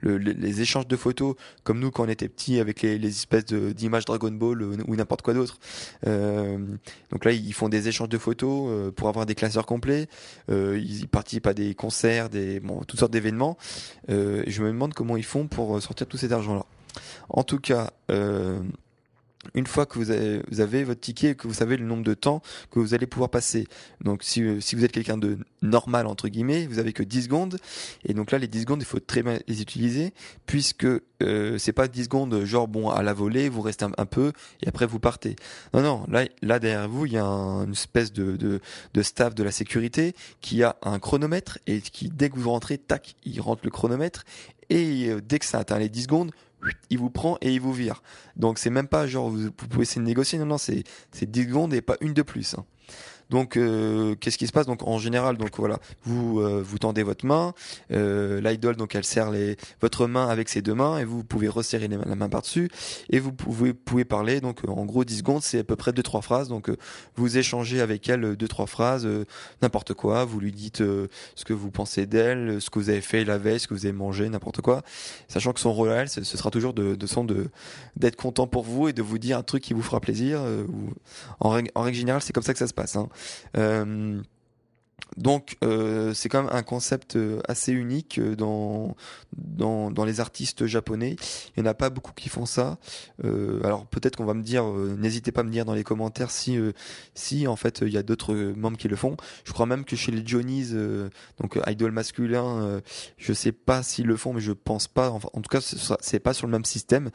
le, 0.00 0.16
les, 0.18 0.60
échanges 0.60 0.86
de 0.86 0.96
photos 0.96 1.34
comme 1.64 1.80
nous 1.80 1.90
quand 1.90 2.04
on 2.04 2.08
était 2.08 2.28
petits 2.28 2.60
avec 2.60 2.82
les, 2.82 3.06
espèces 3.06 3.46
d'images 3.46 4.04
Dragon 4.04 4.30
Ball 4.30 4.62
euh, 4.62 4.76
ou 4.86 4.96
n'importe 4.96 5.22
quoi 5.22 5.34
d'autre. 5.34 5.58
Euh, 6.06 6.58
donc 7.10 7.24
là 7.24 7.32
ils 7.32 7.54
font 7.54 7.68
des 7.68 7.88
échanges 7.88 8.08
de 8.08 8.18
photos 8.18 8.68
euh, 8.70 8.90
pour 8.90 9.08
avoir 9.08 9.26
des 9.26 9.34
classeurs 9.34 9.66
complets. 9.66 10.08
Euh, 10.50 10.78
ils 10.82 11.08
participent 11.08 11.46
à 11.46 11.54
des 11.54 11.74
concerts 11.74 12.28
des 12.28 12.60
bon 12.60 12.82
toutes 12.84 13.00
sortes 13.00 13.12
d'événements. 13.12 13.56
Je 14.08 14.62
me 14.62 14.68
demande 14.68 14.94
comment 14.94 15.16
ils 15.16 15.24
font 15.24 15.46
pour 15.46 15.76
euh, 15.76 15.80
sortir 15.80 16.06
tout 16.06 16.16
cet 16.16 16.32
argent-là. 16.32 16.64
En 17.28 17.42
tout 17.42 17.58
cas, 17.58 17.90
euh, 18.10 18.60
une 19.54 19.66
fois 19.66 19.86
que 19.86 19.98
vous 19.98 20.10
avez, 20.10 20.84
votre 20.84 21.00
ticket 21.00 21.30
et 21.30 21.34
que 21.34 21.48
vous 21.48 21.54
savez 21.54 21.76
le 21.76 21.84
nombre 21.84 22.04
de 22.04 22.14
temps 22.14 22.42
que 22.70 22.78
vous 22.78 22.94
allez 22.94 23.06
pouvoir 23.06 23.30
passer. 23.30 23.66
Donc 24.00 24.22
si, 24.22 24.42
euh, 24.42 24.60
vous 24.72 24.84
êtes 24.84 24.92
quelqu'un 24.92 25.18
de 25.18 25.38
normal 25.60 26.06
entre 26.06 26.28
guillemets, 26.28 26.66
vous 26.66 26.78
avez 26.78 26.92
que 26.92 27.02
10 27.02 27.24
secondes 27.24 27.58
et 28.04 28.14
donc 28.14 28.30
là 28.30 28.38
les 28.38 28.48
10 28.48 28.62
secondes, 28.62 28.82
il 28.82 28.86
faut 28.86 29.00
très 29.00 29.22
bien 29.22 29.38
les 29.46 29.62
utiliser 29.62 30.12
puisque 30.46 30.86
euh, 31.22 31.58
c'est 31.58 31.72
pas 31.72 31.88
10 31.88 32.04
secondes 32.04 32.44
genre 32.44 32.68
bon 32.68 32.90
à 32.90 33.02
la 33.02 33.12
volée, 33.12 33.48
vous 33.48 33.62
restez 33.62 33.84
un, 33.84 34.06
peu 34.06 34.32
et 34.62 34.68
après 34.68 34.86
vous 34.86 34.98
partez. 34.98 35.36
Non 35.74 35.82
non, 35.82 36.04
là 36.08 36.24
là 36.40 36.58
derrière 36.58 36.88
vous, 36.88 37.06
il 37.06 37.12
y 37.12 37.18
a 37.18 37.24
une 37.24 37.72
espèce 37.72 38.12
de, 38.12 38.36
de 38.36 38.60
de 38.94 39.02
staff 39.02 39.34
de 39.34 39.42
la 39.42 39.50
sécurité 39.50 40.14
qui 40.40 40.62
a 40.62 40.76
un 40.82 40.98
chronomètre 40.98 41.58
et 41.66 41.80
qui 41.80 42.08
dès 42.08 42.30
que 42.30 42.38
vous 42.38 42.50
rentrez, 42.50 42.78
tac, 42.78 43.14
il 43.24 43.40
rentre 43.40 43.62
le 43.64 43.70
chronomètre 43.70 44.24
et 44.72 45.08
euh, 45.08 45.20
dès 45.20 45.38
que 45.38 45.44
ça 45.44 45.58
atteint 45.58 45.78
les 45.78 45.88
10 45.88 46.04
secondes, 46.04 46.30
il 46.90 46.98
vous 46.98 47.10
prend 47.10 47.38
et 47.40 47.52
il 47.52 47.60
vous 47.60 47.72
vire. 47.72 48.02
Donc 48.36 48.58
c'est 48.58 48.70
même 48.70 48.88
pas 48.88 49.06
genre 49.06 49.30
vous, 49.30 49.50
pouvez 49.50 49.82
essayer 49.82 50.00
de 50.00 50.06
négocier, 50.06 50.38
non 50.38 50.46
non 50.46 50.58
c'est 50.58 50.84
10 51.20 51.44
secondes 51.44 51.74
et 51.74 51.82
pas 51.82 51.96
une 52.00 52.14
de 52.14 52.22
plus. 52.22 52.54
Hein. 52.54 52.64
Donc, 53.32 53.56
euh, 53.56 54.14
qu'est-ce 54.14 54.36
qui 54.36 54.46
se 54.46 54.52
passe? 54.52 54.66
Donc, 54.66 54.86
en 54.86 54.98
général, 54.98 55.38
donc 55.38 55.56
voilà, 55.56 55.78
vous 56.04 56.40
euh, 56.40 56.62
vous 56.62 56.76
tendez 56.76 57.02
votre 57.02 57.24
main, 57.24 57.54
euh, 57.90 58.42
l'idole 58.42 58.76
donc 58.76 58.94
elle 58.94 59.04
serre 59.04 59.30
les 59.30 59.56
votre 59.80 60.06
main 60.06 60.28
avec 60.28 60.50
ses 60.50 60.60
deux 60.60 60.74
mains 60.74 60.98
et 60.98 61.06
vous 61.06 61.24
pouvez 61.24 61.48
resserrer 61.48 61.88
la 61.88 62.14
main 62.14 62.28
par 62.28 62.42
dessus 62.42 62.70
et 63.08 63.20
vous 63.20 63.32
pouvez 63.32 63.72
pouvez 63.72 64.04
parler. 64.04 64.42
Donc, 64.42 64.60
en 64.68 64.84
gros, 64.84 65.04
10 65.04 65.18
secondes, 65.18 65.42
c'est 65.42 65.60
à 65.60 65.64
peu 65.64 65.76
près 65.76 65.94
deux 65.94 66.02
trois 66.02 66.20
phrases. 66.20 66.50
Donc, 66.50 66.70
vous 67.16 67.38
échangez 67.38 67.80
avec 67.80 68.06
elle 68.10 68.36
deux 68.36 68.48
trois 68.48 68.66
phrases, 68.66 69.08
n'importe 69.62 69.94
quoi. 69.94 70.26
Vous 70.26 70.38
lui 70.38 70.52
dites 70.52 70.82
ce 70.82 71.44
que 71.46 71.54
vous 71.54 71.70
pensez 71.70 72.04
d'elle, 72.04 72.60
ce 72.60 72.68
que 72.68 72.78
vous 72.78 72.90
avez 72.90 73.00
fait 73.00 73.24
la 73.24 73.38
veille, 73.38 73.60
ce 73.60 73.66
que 73.66 73.72
vous 73.72 73.86
avez 73.86 73.96
mangé, 73.96 74.28
n'importe 74.28 74.60
quoi. 74.60 74.82
Sachant 75.28 75.54
que 75.54 75.60
son 75.60 75.72
rôle 75.72 75.88
à 75.88 76.02
elle, 76.02 76.10
ce, 76.10 76.22
sera 76.22 76.50
toujours 76.50 76.74
de 76.74 76.96
de 76.96 77.06
son 77.06 77.24
de 77.24 77.48
d'être 77.96 78.16
content 78.16 78.46
pour 78.46 78.64
vous 78.64 78.88
et 78.88 78.92
de 78.92 79.00
vous 79.00 79.16
dire 79.16 79.38
un 79.38 79.42
truc 79.42 79.62
qui 79.62 79.72
vous 79.72 79.82
fera 79.82 80.00
plaisir. 80.00 80.42
ou, 80.42 80.92
en, 81.40 81.48
règle, 81.48 81.70
en 81.74 81.80
règle 81.80 81.96
générale, 81.96 82.20
c'est 82.20 82.34
comme 82.34 82.42
ça 82.42 82.52
que 82.52 82.58
ça 82.58 82.66
se 82.66 82.74
passe. 82.74 82.96
Hein. 82.96 83.08
Euh, 83.56 84.22
donc 85.16 85.56
euh, 85.62 86.14
c'est 86.14 86.28
quand 86.28 86.42
même 86.42 86.52
un 86.52 86.62
concept 86.62 87.16
euh, 87.16 87.40
assez 87.46 87.72
unique 87.72 88.18
euh, 88.18 88.34
dans, 88.34 88.96
dans, 89.36 89.90
dans 89.90 90.04
les 90.04 90.20
artistes 90.20 90.66
japonais. 90.66 91.16
Il 91.56 91.62
n'y 91.62 91.68
en 91.68 91.70
a 91.70 91.74
pas 91.74 91.90
beaucoup 91.90 92.12
qui 92.12 92.28
font 92.28 92.46
ça. 92.46 92.78
Euh, 93.24 93.60
alors 93.64 93.86
peut-être 93.86 94.16
qu'on 94.16 94.24
va 94.24 94.34
me 94.34 94.42
dire, 94.42 94.64
n'hésitez 94.64 95.32
pas 95.32 95.42
à 95.42 95.44
me 95.44 95.50
dire 95.50 95.64
dans 95.64 95.74
les 95.74 95.84
commentaires 95.84 96.30
si 96.30 96.58
si 97.14 97.46
en 97.46 97.56
fait 97.56 97.82
il 97.82 97.92
y 97.92 97.98
a 97.98 98.02
d'autres 98.02 98.34
membres 98.34 98.76
qui 98.76 98.88
le 98.88 98.96
font. 98.96 99.16
Je 99.44 99.52
crois 99.52 99.66
même 99.66 99.84
que 99.84 99.96
chez 99.96 100.12
les 100.12 100.22
Johnny's, 100.24 100.74
donc 101.38 101.58
idol 101.66 101.92
masculin, 101.92 102.80
je 103.18 103.32
sais 103.32 103.52
pas 103.52 103.82
s'ils 103.82 104.06
le 104.06 104.16
font, 104.16 104.32
mais 104.32 104.40
je 104.40 104.52
pense 104.52 104.88
pas. 104.88 105.10
en 105.10 105.20
tout 105.20 105.48
cas, 105.50 105.60
c'est 106.00 106.20
pas 106.20 106.32
sur 106.32 106.46
le 106.46 106.52
même 106.52 106.64
système. 106.64 107.10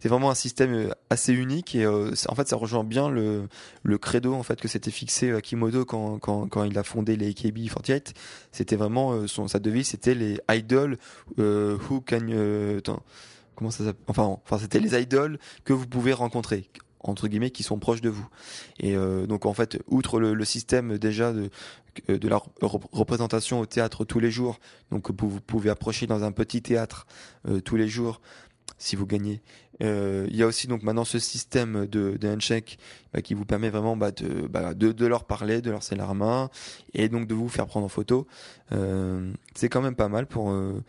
C'est 0.00 0.08
vraiment 0.08 0.30
un 0.30 0.34
système 0.34 0.92
assez 1.10 1.32
unique 1.32 1.74
et 1.74 1.86
en 1.86 2.34
fait 2.34 2.48
ça 2.48 2.56
rejoint 2.56 2.84
bien 2.84 3.10
le 3.10 3.48
le 3.82 3.98
credo 3.98 4.34
en 4.34 4.42
fait 4.42 4.60
que 4.60 4.68
s'était 4.68 4.90
fixé 4.90 5.32
Akimoto 5.32 5.84
quand 5.84 6.18
quand 6.18 6.46
quand 6.48 6.64
il 6.64 6.78
a 6.78 6.82
fondé 6.82 7.16
les 7.16 7.31
KB48, 7.32 8.14
c'était 8.50 8.76
vraiment 8.76 9.12
euh, 9.12 9.26
sa 9.26 9.58
devise, 9.58 9.88
c'était 9.88 10.14
les 10.14 10.38
idols 10.50 10.96
euh, 11.38 11.76
who 11.88 12.00
can 12.00 12.20
euh, 12.28 12.80
comment 13.54 13.70
ça 13.70 13.84
s'appelle 13.84 14.02
enfin 14.08 14.58
c'était 14.58 14.80
les 14.80 15.00
idoles 15.00 15.38
que 15.64 15.72
vous 15.72 15.86
pouvez 15.86 16.12
rencontrer 16.12 16.68
entre 17.00 17.26
guillemets 17.26 17.50
qui 17.50 17.64
sont 17.64 17.78
proches 17.78 18.00
de 18.00 18.08
vous. 18.08 18.28
Et 18.78 18.94
donc 19.26 19.44
en 19.44 19.54
fait 19.54 19.76
outre 19.88 20.20
le, 20.20 20.44
système 20.44 20.98
déjà 20.98 21.32
de 21.32 22.28
la 22.28 22.40
représentation 22.92 23.58
au 23.58 23.66
théâtre 23.66 24.04
tous 24.04 24.20
les 24.20 24.30
jours 24.30 24.60
donc 24.92 25.10
vous 25.10 25.40
pouvez 25.40 25.68
approcher 25.68 26.06
dans 26.06 26.22
un 26.22 26.30
petit 26.30 26.62
théâtre 26.62 27.08
tous 27.64 27.74
les 27.74 27.88
jours 27.88 28.20
si 28.82 28.96
vous 28.96 29.06
gagnez. 29.06 29.40
Euh, 29.82 30.26
il 30.28 30.36
y 30.36 30.42
a 30.42 30.46
aussi 30.46 30.66
donc 30.66 30.82
maintenant 30.82 31.04
ce 31.04 31.18
système 31.18 31.86
de, 31.86 32.16
de 32.16 32.28
handshake 32.28 32.78
bah, 33.12 33.22
qui 33.22 33.34
vous 33.34 33.44
permet 33.44 33.70
vraiment 33.70 33.96
bah, 33.96 34.10
de, 34.10 34.46
bah, 34.46 34.74
de, 34.74 35.06
leur 35.06 35.24
parler, 35.24 35.62
de 35.62 35.70
leur 35.70 35.82
serrer 35.82 36.00
la 36.00 36.14
main 36.14 36.50
et 36.92 37.08
donc 37.08 37.26
de 37.26 37.34
vous 37.34 37.48
faire 37.48 37.66
prendre 37.66 37.86
en 37.86 37.88
photo. 37.88 38.26
Euh, 38.72 39.32
c'est 39.54 39.68
quand 39.68 39.80
même 39.80 39.94
pas 39.94 40.08
mal 40.08 40.26
euh, 40.36 40.80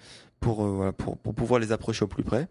euh, 0.45 0.91
pour 0.91 1.17
pouvoir 1.17 1.59
les 1.59 1.71
approcher 1.71 2.03
au 2.03 2.07
plus 2.07 2.23
près. 2.23 2.47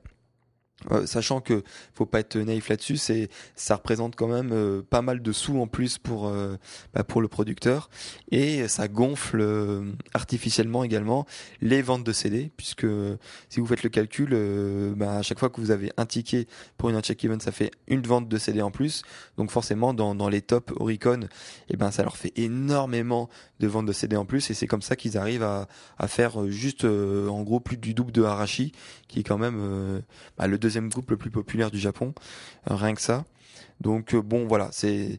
Euh, 0.91 1.07
sachant 1.07 1.41
que 1.41 1.63
faut 1.95 2.07
pas 2.07 2.21
être 2.21 2.37
naïf 2.37 2.69
là-dessus, 2.69 2.97
c'est 2.97 3.29
ça 3.55 3.77
représente 3.77 4.17
quand 4.17 4.29
même 4.29 4.51
euh, 4.53 4.83
pas 4.83 5.03
mal 5.03 5.23
de 5.23 5.33
sous 5.33 5.61
en 5.61 5.67
plus 5.67 5.99
pour 5.99 6.27
euh, 6.27 6.57
bah, 6.95 7.05
pour 7.05 7.21
le 7.21 7.29
producteur 7.29 7.89
et 8.31 8.69
ça 8.69 8.89
gonfle 8.89 9.43
artificiellement 10.15 10.85
également 10.85 11.27
les 11.61 11.83
ventes 11.83 12.05
de 12.05 12.13
CD 12.13 12.51
puisque 12.57 12.87
si 13.49 13.61
vous 13.61 13.67
faites 13.67 13.83
le 13.83 13.91
calcul, 13.91 14.31
bah, 14.97 15.19
à 15.19 15.23
chaque 15.23 15.39
fois 15.39 15.51
que 15.51 15.61
vous 15.61 15.71
avez 15.71 15.93
un 15.97 16.07
ticket 16.07 16.47
pour 16.77 16.91
une 16.91 17.01
check 17.01 17.25
event, 17.25 17.41
ça 17.41 17.53
fait 17.53 17.71
une 17.87 18.03
vente 18.03 18.29
de 18.29 18.39
CD 18.39 18.63
en 18.63 18.71
plus. 18.71 19.03
Donc 19.37 19.51
forcément 19.51 19.95
dans, 19.95 20.15
dans 20.15 20.29
les 20.29 20.43
tops 20.43 20.73
Oricon, 20.77 21.23
et 21.23 21.27
eh 21.71 21.77
ben 21.77 21.91
ça 21.91 22.03
leur 22.03 22.17
fait 22.17 22.33
énormément 22.37 23.29
de 23.61 23.67
ventes 23.67 23.87
de 23.87 23.93
CD 23.93 24.17
en 24.17 24.25
plus 24.25 24.51
et 24.51 24.55
c'est 24.55 24.67
comme 24.67 24.83
ça 24.83 24.97
qu'ils 24.97 25.19
arrivent 25.19 25.43
à, 25.43 25.69
à 25.99 26.09
faire 26.09 26.49
juste 26.49 26.85
en 26.85 27.43
gros 27.43 27.61
plus 27.61 27.77
du 27.77 27.95
double 27.95 28.13
de 28.13 28.23
Harashi 28.23 28.73
qui 29.09 29.21
est 29.21 29.23
quand 29.23 29.39
même 29.39 30.03
bah, 30.37 30.47
le 30.47 30.59
deuxième 30.59 30.72
deuxième 30.73 30.89
groupe 30.89 31.11
le 31.11 31.19
plus 31.19 31.31
populaire 31.31 31.71
du 31.71 31.79
Japon, 31.79 32.15
euh, 32.71 32.75
rien 32.75 32.95
que 32.95 33.03
ça. 33.03 33.25
Donc 33.83 34.15
euh, 34.15 34.23
bon 34.23 34.47
voilà, 34.47 34.71
c'est 34.73 35.19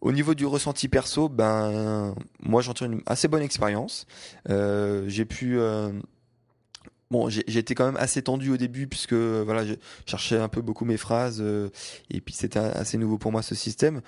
au 0.00 0.10
niveau 0.10 0.34
du 0.34 0.46
ressenti 0.46 0.88
perso, 0.88 1.28
ben 1.28 2.14
moi 2.40 2.62
j'en 2.62 2.72
une 2.72 3.02
assez 3.04 3.28
bonne 3.28 3.42
expérience. 3.42 4.06
Euh, 4.48 5.04
j'ai 5.08 5.26
pu 5.26 5.58
Bon, 7.10 7.28
été 7.28 7.74
quand 7.74 7.86
même 7.86 7.96
assez 7.96 8.22
tendu 8.22 8.50
au 8.50 8.56
début 8.56 8.86
puisque 8.88 9.12
voilà, 9.12 9.64
je 9.64 9.74
cherchais 10.06 10.38
un 10.38 10.48
peu 10.48 10.60
beaucoup 10.60 10.84
mes 10.84 10.96
phrases 10.96 11.42
et 12.10 12.20
puis 12.20 12.34
c'était 12.34 12.58
assez 12.58 12.98
nouveau 12.98 13.16
pour 13.16 13.30
moi 13.30 13.42
ce 13.42 13.54
système. 13.54 14.00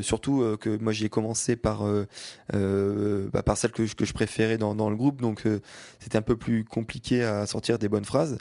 surtout 0.00 0.56
que 0.58 0.78
moi 0.78 0.92
j'ai 0.92 1.10
commencé 1.10 1.56
par 1.56 1.84
bah, 2.52 3.42
par 3.44 3.58
celle 3.58 3.72
que 3.72 3.84
je, 3.84 3.94
que 3.94 4.06
je 4.06 4.14
préférais 4.14 4.56
dans, 4.56 4.74
dans 4.74 4.88
le 4.88 4.96
groupe, 4.96 5.20
donc 5.20 5.44
c'était 6.00 6.16
un 6.16 6.22
peu 6.22 6.36
plus 6.36 6.64
compliqué 6.64 7.22
à 7.24 7.46
sortir 7.46 7.78
des 7.78 7.88
bonnes 7.88 8.06
phrases. 8.06 8.38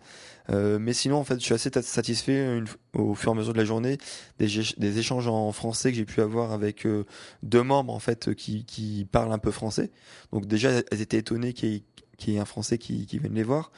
Euh, 0.50 0.78
mais 0.80 0.94
sinon, 0.94 1.18
en 1.18 1.24
fait, 1.24 1.40
je 1.40 1.46
suis 1.46 1.54
assez 1.54 1.70
satisfait 1.82 2.62
au 2.94 3.16
fur 3.16 3.32
et 3.32 3.34
à 3.34 3.36
mesure 3.36 3.54
de 3.54 3.58
la 3.58 3.66
journée 3.66 3.98
des, 4.40 5.00
échanges 5.00 5.28
en 5.28 5.52
français 5.52 5.92
que 5.92 5.98
j'ai 5.98 6.06
pu 6.06 6.22
avoir 6.22 6.52
avec 6.52 6.86
euh, 6.86 7.06
deux 7.44 7.64
membres 7.64 7.94
en 7.94 8.00
fait 8.00 8.34
qui, 8.36 8.66
qui 8.66 9.08
parlent 9.12 9.32
un 9.32 9.40
peu 9.40 9.52
français. 9.52 9.92
Donc 10.32 10.46
déjà, 10.46 10.70
elles 10.92 11.02
étaient 11.02 11.18
étonnées 11.18 11.54
qu'il 11.54 11.84
un 12.28 12.46
Français 12.46 12.78
qui, 12.78 13.06
qui 13.06 13.20
vienne 13.20 13.34
les 13.34 13.44
voir. 13.44 13.72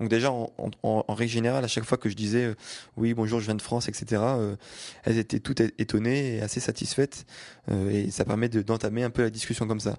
Donc 0.00 0.08
déjà, 0.08 0.32
en, 0.32 0.50
en, 0.58 0.70
en, 0.82 1.14
règle 1.14 1.30
générale, 1.30 1.62
à 1.62 1.68
chaque 1.68 1.84
fois 1.84 1.98
que 1.98 2.08
je 2.08 2.16
disais 2.16 2.46
euh, 2.46 2.54
oui, 2.96 3.12
bonjour, 3.12 3.38
je 3.38 3.44
viens 3.44 3.54
de 3.54 3.62
France, 3.62 3.88
etc., 3.88 4.22
euh, 4.24 4.56
elles 5.04 5.18
étaient 5.18 5.40
toutes 5.40 5.60
étonnées 5.60 6.36
et 6.36 6.40
assez 6.40 6.58
satisfaites. 6.58 7.26
Euh, 7.70 7.90
et 7.90 8.10
ça 8.10 8.24
permet 8.24 8.48
d'entamer 8.48 9.02
un 9.02 9.10
peu 9.10 9.22
la 9.22 9.30
discussion 9.30 9.66
comme 9.66 9.80
ça. 9.80 9.98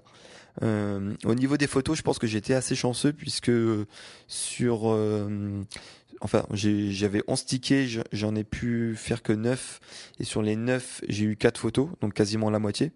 au 0.60 1.34
niveau 1.34 1.56
des 1.56 1.68
photos, 1.68 1.96
je 1.96 2.02
pense 2.02 2.18
que 2.18 2.26
j'étais 2.26 2.54
assez 2.54 2.74
chanceux 2.74 3.12
puisque 3.12 3.52
sur... 4.26 4.84
enfin, 6.20 6.46
j'avais 6.52 7.22
11 7.28 7.44
tickets, 7.44 8.04
j'en 8.12 8.34
ai 8.34 8.44
pu 8.44 8.94
faire 8.96 9.22
que 9.22 9.32
9. 9.32 9.80
Et 10.18 10.24
sur 10.24 10.42
les 10.42 10.56
9, 10.56 11.02
j'ai 11.08 11.24
eu 11.24 11.36
4 11.36 11.58
photos, 11.58 11.88
donc 12.00 12.12
quasiment 12.12 12.50
la 12.50 12.58
moitié. 12.58 12.90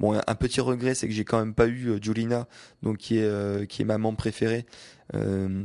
Bon, 0.00 0.18
un 0.26 0.34
petit 0.34 0.60
regret, 0.60 0.94
c'est 0.94 1.06
que 1.06 1.14
j'ai 1.14 1.24
quand 1.24 1.38
même 1.38 1.54
pas 1.54 1.68
eu 1.68 1.98
Julina, 2.02 2.48
donc 2.82 2.98
qui 2.98 3.18
est 3.18 3.66
qui 3.68 3.82
est 3.82 3.84
ma 3.84 3.98
membre 3.98 4.18
préférée. 4.18 4.66
Euh, 5.14 5.64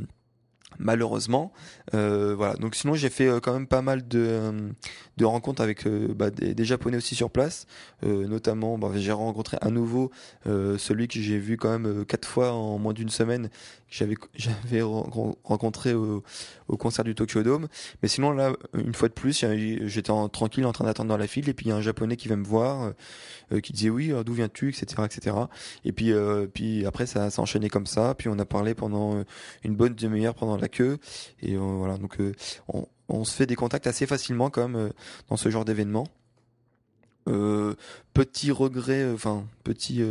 malheureusement. 0.78 1.52
Euh, 1.94 2.34
voilà. 2.36 2.54
Donc 2.54 2.74
sinon 2.74 2.94
j'ai 2.94 3.08
fait 3.08 3.26
euh, 3.26 3.40
quand 3.40 3.52
même 3.52 3.66
pas 3.66 3.82
mal 3.82 4.06
de, 4.06 4.18
euh, 4.18 4.70
de 5.16 5.24
rencontres 5.24 5.62
avec 5.62 5.88
bah, 5.88 6.30
des, 6.30 6.64
japonais 6.64 6.98
aussi 6.98 7.14
sur 7.14 7.30
place. 7.30 7.66
notamment, 8.02 8.78
bah, 8.78 8.90
j'ai 8.94 9.12
rencontré 9.12 9.56
à 9.60 9.70
nouveau 9.70 10.10
celui 10.44 11.08
que 11.08 11.18
j'ai 11.18 11.38
vu 11.38 11.56
quand 11.56 11.78
même 11.78 12.04
quatre 12.04 12.28
fois 12.28 12.52
en 12.52 12.78
moins 12.78 12.92
d'une 12.92 13.08
semaine. 13.08 13.48
J'avais 13.90 14.16
j'avais 14.34 14.82
rencontré 14.82 15.94
au, 15.94 16.22
concert 16.78 17.04
du 17.04 17.14
Tokyo 17.14 17.42
Dome. 17.42 17.68
Mais 18.02 18.08
sinon 18.08 18.30
là, 18.32 18.52
une 18.74 18.94
fois 18.94 19.08
de 19.08 19.14
plus, 19.14 19.44
j'étais 19.86 20.12
tranquille 20.32 20.66
en 20.66 20.72
train 20.72 20.84
d'attendre 20.84 21.08
dans 21.08 21.16
la 21.16 21.26
file 21.26 21.48
et 21.48 21.54
puis 21.54 21.66
il 21.66 21.68
y 21.70 21.72
a 21.72 21.76
un 21.76 21.80
japonais 21.80 22.16
qui 22.16 22.28
vient 22.28 22.36
me 22.36 22.44
voir, 22.44 22.92
qui 23.62 23.72
disait 23.72 23.90
oui, 23.90 24.12
d'où 24.24 24.34
viens-tu, 24.34 24.68
etc., 24.68 25.02
etc. 25.04 25.36
Et 25.84 25.92
puis 25.92 26.12
puis 26.52 26.84
après 26.86 27.06
ça 27.06 27.30
s'est 27.30 27.40
enchaîné 27.40 27.68
comme 27.68 27.86
ça. 27.86 28.14
Puis 28.14 28.28
on 28.28 28.38
a 28.38 28.44
parlé 28.44 28.74
pendant 28.74 29.24
une 29.64 29.74
bonne 29.74 29.94
demi-heure 29.94 30.34
pendant 30.34 30.57
la 30.58 30.68
queue. 30.68 30.98
Et 31.40 31.54
euh, 31.54 31.58
voilà, 31.58 31.98
donc 31.98 32.20
euh, 32.20 32.34
on, 33.08 33.24
se 33.24 33.34
fait 33.34 33.46
des 33.46 33.56
contacts 33.56 33.86
assez 33.86 34.06
facilement 34.06 34.50
même 34.62 34.76
euh, 34.76 34.90
dans 35.28 35.36
ce 35.36 35.50
genre 35.50 35.64
d'événement. 35.64 36.06
petit 38.14 38.50
regret, 38.50 39.10
enfin 39.12 39.46
petit 39.62 40.02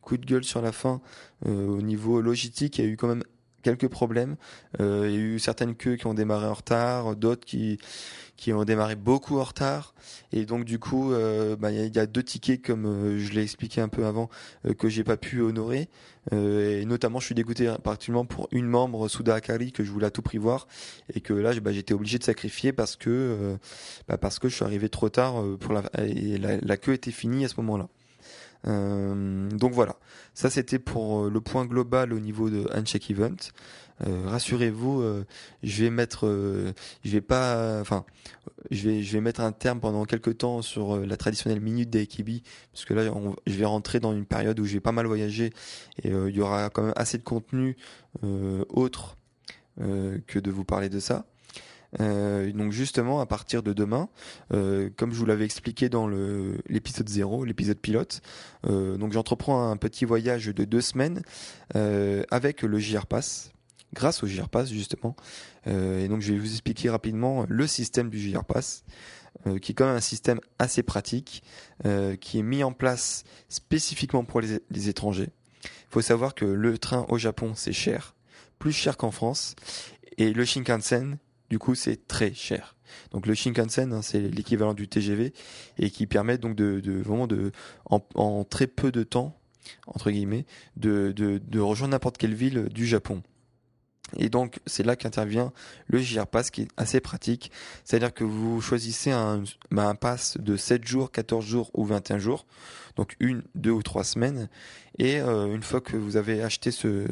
coup 0.00 0.16
de 0.16 0.24
gueule 0.24 0.44
sur 0.44 0.62
la 0.62 0.72
fin 0.72 1.00
au 1.44 1.82
niveau 1.82 2.22
logistique, 2.22 2.78
il 2.78 2.84
y 2.84 2.88
a 2.88 2.90
eu 2.90 2.96
quand 2.96 3.08
même 3.08 3.24
quelques 3.64 3.88
problèmes. 3.88 4.36
il 4.78 4.84
y 4.84 5.16
a 5.16 5.18
eu 5.18 5.38
certaines 5.40 5.74
queues 5.74 5.96
qui 5.96 6.06
ont 6.06 6.14
démarré 6.14 6.46
en 6.46 6.54
retard, 6.54 7.16
d'autres 7.16 7.44
qui 7.44 7.78
qui 8.36 8.52
ont 8.52 8.64
démarré 8.64 8.96
beaucoup 8.96 9.38
en 9.38 9.44
retard. 9.44 9.94
Et 10.32 10.44
donc 10.44 10.64
du 10.64 10.78
coup, 10.78 11.12
euh, 11.12 11.56
bah, 11.56 11.70
il 11.70 11.94
y, 11.94 11.98
a 11.98 12.06
deux 12.06 12.22
tickets 12.22 12.62
comme 12.62 12.86
euh, 12.86 13.18
je 13.18 13.32
l'ai 13.32 13.42
expliqué 13.42 13.80
un 13.80 13.88
peu 13.88 14.06
avant 14.06 14.28
euh, 14.66 14.74
que 14.74 14.88
j'ai 14.88 15.04
pas 15.04 15.16
pu 15.16 15.40
honorer. 15.40 15.88
et 16.32 16.84
notamment, 16.84 17.20
je 17.20 17.26
suis 17.26 17.34
dégoûté 17.34 17.72
particulièrement 17.82 18.24
pour 18.24 18.48
une 18.50 18.66
membre 18.66 19.08
Souda 19.08 19.34
Akari 19.34 19.72
que 19.72 19.84
je 19.84 19.90
voulais 19.90 20.06
à 20.06 20.10
tout 20.10 20.22
prix 20.22 20.38
voir 20.38 20.66
et 21.14 21.20
que 21.20 21.32
là, 21.32 21.52
bah, 21.60 21.72
j'étais 21.72 21.94
obligé 21.94 22.18
de 22.18 22.24
sacrifier 22.24 22.72
parce 22.72 22.96
que 22.96 23.56
bah, 24.08 24.18
parce 24.18 24.38
que 24.38 24.48
je 24.48 24.56
suis 24.56 24.64
arrivé 24.64 24.88
trop 24.88 25.08
tard 25.08 25.42
pour 25.60 25.72
la 25.74 25.82
et 25.98 26.38
la, 26.38 26.76
queue 26.76 26.94
était 26.94 27.12
finie 27.12 27.44
à 27.44 27.48
ce 27.48 27.56
moment-là. 27.58 27.88
Donc 28.64 29.72
voilà, 29.72 29.96
ça 30.32 30.48
c'était 30.50 30.78
pour 30.78 31.28
le 31.28 31.40
point 31.40 31.66
global 31.66 32.12
au 32.12 32.20
niveau 32.20 32.50
de 32.50 32.66
Uncheck 32.72 33.10
Event. 33.10 33.36
Euh, 34.06 34.26
rassurez-vous, 34.26 35.02
euh, 35.02 35.24
je 35.62 35.84
vais 35.84 35.90
mettre, 35.90 36.26
euh, 36.26 36.72
je 37.04 37.10
vais 37.10 37.20
pas, 37.20 37.80
enfin, 37.80 38.04
je 38.70 38.88
vais, 38.88 39.02
je 39.02 39.12
vais 39.12 39.20
mettre 39.20 39.40
un 39.40 39.52
terme 39.52 39.80
pendant 39.80 40.04
quelques 40.04 40.38
temps 40.38 40.62
sur 40.62 40.96
la 40.98 41.16
traditionnelle 41.16 41.60
minute 41.60 41.90
des 41.90 42.06
parce 42.72 42.84
que 42.84 42.94
là, 42.94 43.04
je 43.46 43.54
vais 43.54 43.64
rentrer 43.64 44.00
dans 44.00 44.12
une 44.12 44.26
période 44.26 44.58
où 44.58 44.64
je 44.64 44.74
vais 44.74 44.80
pas 44.80 44.92
mal 44.92 45.06
voyager 45.06 45.52
et 46.02 46.08
il 46.08 46.34
y 46.34 46.40
aura 46.40 46.70
quand 46.70 46.82
même 46.82 46.92
assez 46.96 47.18
de 47.18 47.22
contenu 47.22 47.76
autre 48.22 49.16
que 49.78 50.38
de 50.38 50.50
vous 50.50 50.64
parler 50.64 50.88
de 50.88 51.00
ça. 51.00 51.26
Donc 51.98 52.72
justement, 52.72 53.20
à 53.20 53.26
partir 53.26 53.62
de 53.62 53.72
demain, 53.72 54.08
comme 54.50 55.12
je 55.12 55.16
vous 55.16 55.26
l'avais 55.26 55.44
expliqué 55.44 55.88
dans 55.88 56.08
l'épisode 56.68 57.08
0, 57.08 57.44
l'épisode 57.44 57.78
pilote, 57.78 58.20
donc 58.64 59.12
j'entreprends 59.12 59.70
un 59.70 59.76
petit 59.76 60.04
voyage 60.04 60.46
de 60.46 60.64
deux 60.64 60.80
semaines 60.80 61.22
avec 62.30 62.62
le 62.62 62.78
JR 62.78 63.06
Pass, 63.06 63.54
grâce 63.94 64.22
au 64.22 64.26
JRPass 64.26 64.68
justement. 64.70 65.16
Euh, 65.66 66.04
et 66.04 66.08
donc 66.08 66.20
je 66.20 66.34
vais 66.34 66.38
vous 66.38 66.52
expliquer 66.52 66.90
rapidement 66.90 67.46
le 67.48 67.66
système 67.66 68.10
du 68.10 68.18
JRPass, 68.18 68.84
euh, 69.46 69.58
qui 69.58 69.72
est 69.72 69.74
quand 69.74 69.86
même 69.86 69.96
un 69.96 70.00
système 70.00 70.40
assez 70.58 70.82
pratique, 70.82 71.42
euh, 71.86 72.16
qui 72.16 72.38
est 72.38 72.42
mis 72.42 72.62
en 72.62 72.72
place 72.72 73.24
spécifiquement 73.48 74.24
pour 74.24 74.42
les, 74.42 74.88
étrangers. 74.88 75.30
Il 75.62 75.90
faut 75.90 76.02
savoir 76.02 76.34
que 76.34 76.44
le 76.44 76.76
train 76.76 77.06
au 77.08 77.16
Japon 77.16 77.52
c'est 77.54 77.72
cher, 77.72 78.14
plus 78.58 78.72
cher 78.72 78.98
qu'en 78.98 79.10
France, 79.10 79.54
et 80.18 80.32
le 80.32 80.44
Shinkansen 80.44 81.18
du 81.50 81.58
coup 81.58 81.74
c'est 81.74 82.06
très 82.06 82.32
cher. 82.34 82.76
Donc 83.12 83.26
le 83.26 83.34
Shinkansen, 83.34 83.92
hein, 83.92 84.02
c'est 84.02 84.20
l'équivalent 84.20 84.74
du 84.74 84.88
TGV 84.88 85.32
et 85.78 85.90
qui 85.90 86.06
permet 86.06 86.38
donc 86.38 86.54
de, 86.54 86.80
vraiment 87.02 87.28
en, 88.14 88.44
très 88.44 88.66
peu 88.66 88.92
de 88.92 89.02
temps 89.02 89.36
entre 89.86 90.10
guillemets 90.10 90.46
de, 90.76 91.58
rejoindre 91.58 91.92
n'importe 91.92 92.18
quelle 92.18 92.34
ville 92.34 92.68
du 92.68 92.86
Japon. 92.86 93.22
Et 94.16 94.28
donc, 94.28 94.60
c'est 94.66 94.84
là 94.84 94.96
qu'intervient 94.96 95.52
le 95.88 95.98
JR 95.98 96.26
Pass 96.26 96.50
qui 96.50 96.62
est 96.62 96.68
assez 96.76 97.00
pratique. 97.00 97.50
C'est-à-dire 97.84 98.12
que 98.12 98.22
vous 98.22 98.60
choisissez 98.60 99.10
un, 99.10 99.42
bah, 99.70 99.92
pass 99.98 100.36
de 100.38 100.56
7 100.56 100.86
jours, 100.86 101.10
14 101.10 101.44
jours 101.44 101.70
ou 101.74 101.84
21 101.84 102.18
jours. 102.18 102.46
Donc, 102.96 103.16
une, 103.18 103.42
deux 103.54 103.70
ou 103.70 103.82
trois 103.82 104.04
semaines. 104.04 104.48
Et 104.98 105.20
euh, 105.20 105.52
une 105.52 105.62
fois 105.62 105.80
que 105.80 105.96
vous 105.96 106.16
avez 106.16 106.42
acheté 106.42 106.70
ce, 106.70 107.06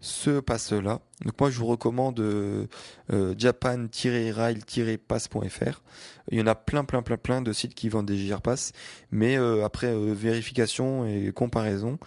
ce 0.00 0.40
pass-là, 0.40 1.02
donc 1.24 1.40
moi 1.40 1.50
je 1.50 1.58
vous 1.58 1.66
recommande 1.66 2.20
euh, 2.20 2.66
euh 3.12 3.34
japan-rail-pass.fr. 3.36 5.82
Il 6.30 6.38
y 6.38 6.42
en 6.42 6.46
a 6.46 6.54
plein, 6.54 6.84
plein, 6.84 7.02
plein, 7.02 7.16
plein 7.16 7.42
de 7.42 7.52
sites 7.52 7.74
qui 7.74 7.88
vendent 7.88 8.06
des 8.06 8.16
JR 8.16 8.40
Pass. 8.40 8.70
Mais 9.10 9.36
euh, 9.36 9.64
après 9.64 9.88
euh, 9.88 10.14
vérification 10.14 11.04
et 11.06 11.32
comparaison, 11.32 11.98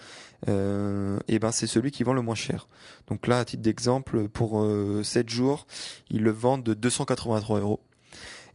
euh, 0.48 1.20
et 1.28 1.40
ben 1.40 1.52
c'est 1.52 1.68
celui 1.68 1.92
qui 1.92 2.04
vend 2.04 2.14
le 2.14 2.22
moins 2.22 2.36
cher. 2.36 2.70
Donc 3.08 3.28
là, 3.28 3.40
à 3.40 3.46
titre 3.46 3.64
d'exemple, 3.64 4.30
pour 4.30 4.62
euh, 4.62 5.04
7 5.04 5.30
jours, 5.30 5.68
ils 6.10 6.24
le 6.24 6.32
vendent 6.32 6.64
de 6.64 6.74
283 6.74 7.60
euros. 7.60 7.82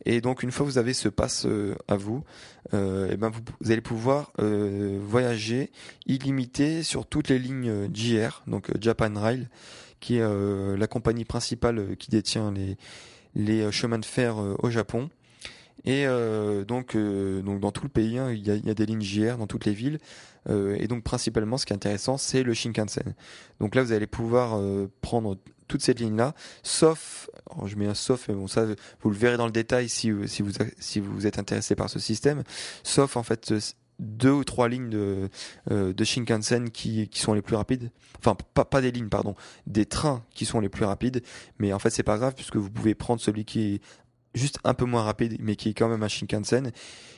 Et 0.06 0.20
donc 0.20 0.42
une 0.42 0.50
fois 0.50 0.64
que 0.64 0.70
vous 0.70 0.78
avez 0.78 0.94
ce 0.94 1.08
pass 1.08 1.44
euh, 1.46 1.76
à 1.88 1.96
vous, 1.96 2.24
euh, 2.72 3.10
et 3.10 3.16
ben 3.16 3.28
vous, 3.28 3.40
vous, 3.60 3.70
allez 3.70 3.82
pouvoir 3.82 4.32
euh, 4.40 4.98
voyager 5.00 5.70
illimité 6.06 6.82
sur 6.82 7.06
toutes 7.06 7.28
les 7.28 7.38
lignes 7.38 7.90
JR, 7.94 8.42
donc 8.46 8.70
Japan 8.80 9.12
Rail, 9.14 9.48
qui 10.00 10.16
est 10.16 10.76
la 10.76 10.86
compagnie 10.86 11.24
principale 11.24 11.96
qui 11.98 12.10
détient 12.10 12.52
les, 12.52 12.76
les 13.34 13.70
chemins 13.70 13.98
de 13.98 14.04
fer 14.04 14.36
au 14.36 14.70
Japon. 14.70 15.10
Et 15.84 16.06
euh, 16.06 16.64
donc, 16.64 16.94
euh, 16.94 17.42
donc 17.42 17.60
dans 17.60 17.72
tout 17.72 17.84
le 17.84 17.88
pays, 17.88 18.18
hein, 18.18 18.30
il, 18.30 18.46
y 18.46 18.70
a, 18.70 18.74
des 18.74 18.86
lignes 18.86 19.02
JR 19.02 19.36
dans 19.38 19.46
toutes 19.46 19.64
les 19.64 19.72
villes. 19.72 19.98
Euh, 20.48 20.76
et 20.78 20.86
donc 20.88 21.02
principalement, 21.02 21.58
ce 21.58 21.66
qui 21.66 21.72
est 21.72 21.76
intéressant, 21.76 22.18
c'est 22.18 22.42
le 22.42 22.54
Shinkansen. 22.54 23.14
Donc 23.60 23.74
là, 23.74 23.82
vous 23.82 23.92
allez 23.92 24.06
pouvoir 24.06 24.56
euh, 24.56 24.90
prendre 25.00 25.36
toutes 25.68 25.82
ces 25.82 25.94
lignes-là, 25.94 26.34
sauf, 26.64 27.30
je 27.64 27.76
mets 27.76 27.86
un 27.86 27.94
sauf, 27.94 28.26
mais 28.28 28.34
bon 28.34 28.48
ça, 28.48 28.66
vous 29.02 29.10
le 29.10 29.16
verrez 29.16 29.36
dans 29.36 29.46
le 29.46 29.52
détail 29.52 29.88
si, 29.88 30.10
si 30.26 30.42
vous 30.42 30.50
si 30.80 30.98
vous 30.98 31.28
êtes 31.28 31.38
intéressé 31.38 31.76
par 31.76 31.88
ce 31.88 32.00
système, 32.00 32.42
sauf 32.82 33.16
en 33.16 33.22
fait 33.22 33.54
deux 34.00 34.32
ou 34.32 34.44
trois 34.44 34.68
lignes 34.68 34.90
de, 34.90 35.28
de 35.68 36.04
Shinkansen 36.04 36.70
qui, 36.70 37.08
qui 37.08 37.20
sont 37.20 37.34
les 37.34 37.42
plus 37.42 37.56
rapides. 37.56 37.90
Enfin, 38.18 38.36
pas, 38.54 38.64
pas 38.64 38.80
des 38.80 38.90
lignes, 38.90 39.08
pardon, 39.08 39.34
des 39.66 39.86
trains 39.86 40.24
qui 40.34 40.46
sont 40.46 40.60
les 40.60 40.68
plus 40.68 40.84
rapides. 40.84 41.22
Mais 41.58 41.72
en 41.72 41.78
fait, 41.78 41.90
c'est 41.90 42.02
pas 42.02 42.18
grave 42.18 42.34
puisque 42.34 42.56
vous 42.56 42.70
pouvez 42.70 42.94
prendre 42.94 43.20
celui 43.20 43.44
qui 43.44 43.74
est 43.74 43.80
juste 44.34 44.58
un 44.64 44.74
peu 44.74 44.84
moins 44.84 45.02
rapide, 45.02 45.36
mais 45.40 45.56
qui 45.56 45.70
est 45.70 45.74
quand 45.74 45.88
même 45.88 46.02
un 46.02 46.08
Shinkansen 46.08 46.70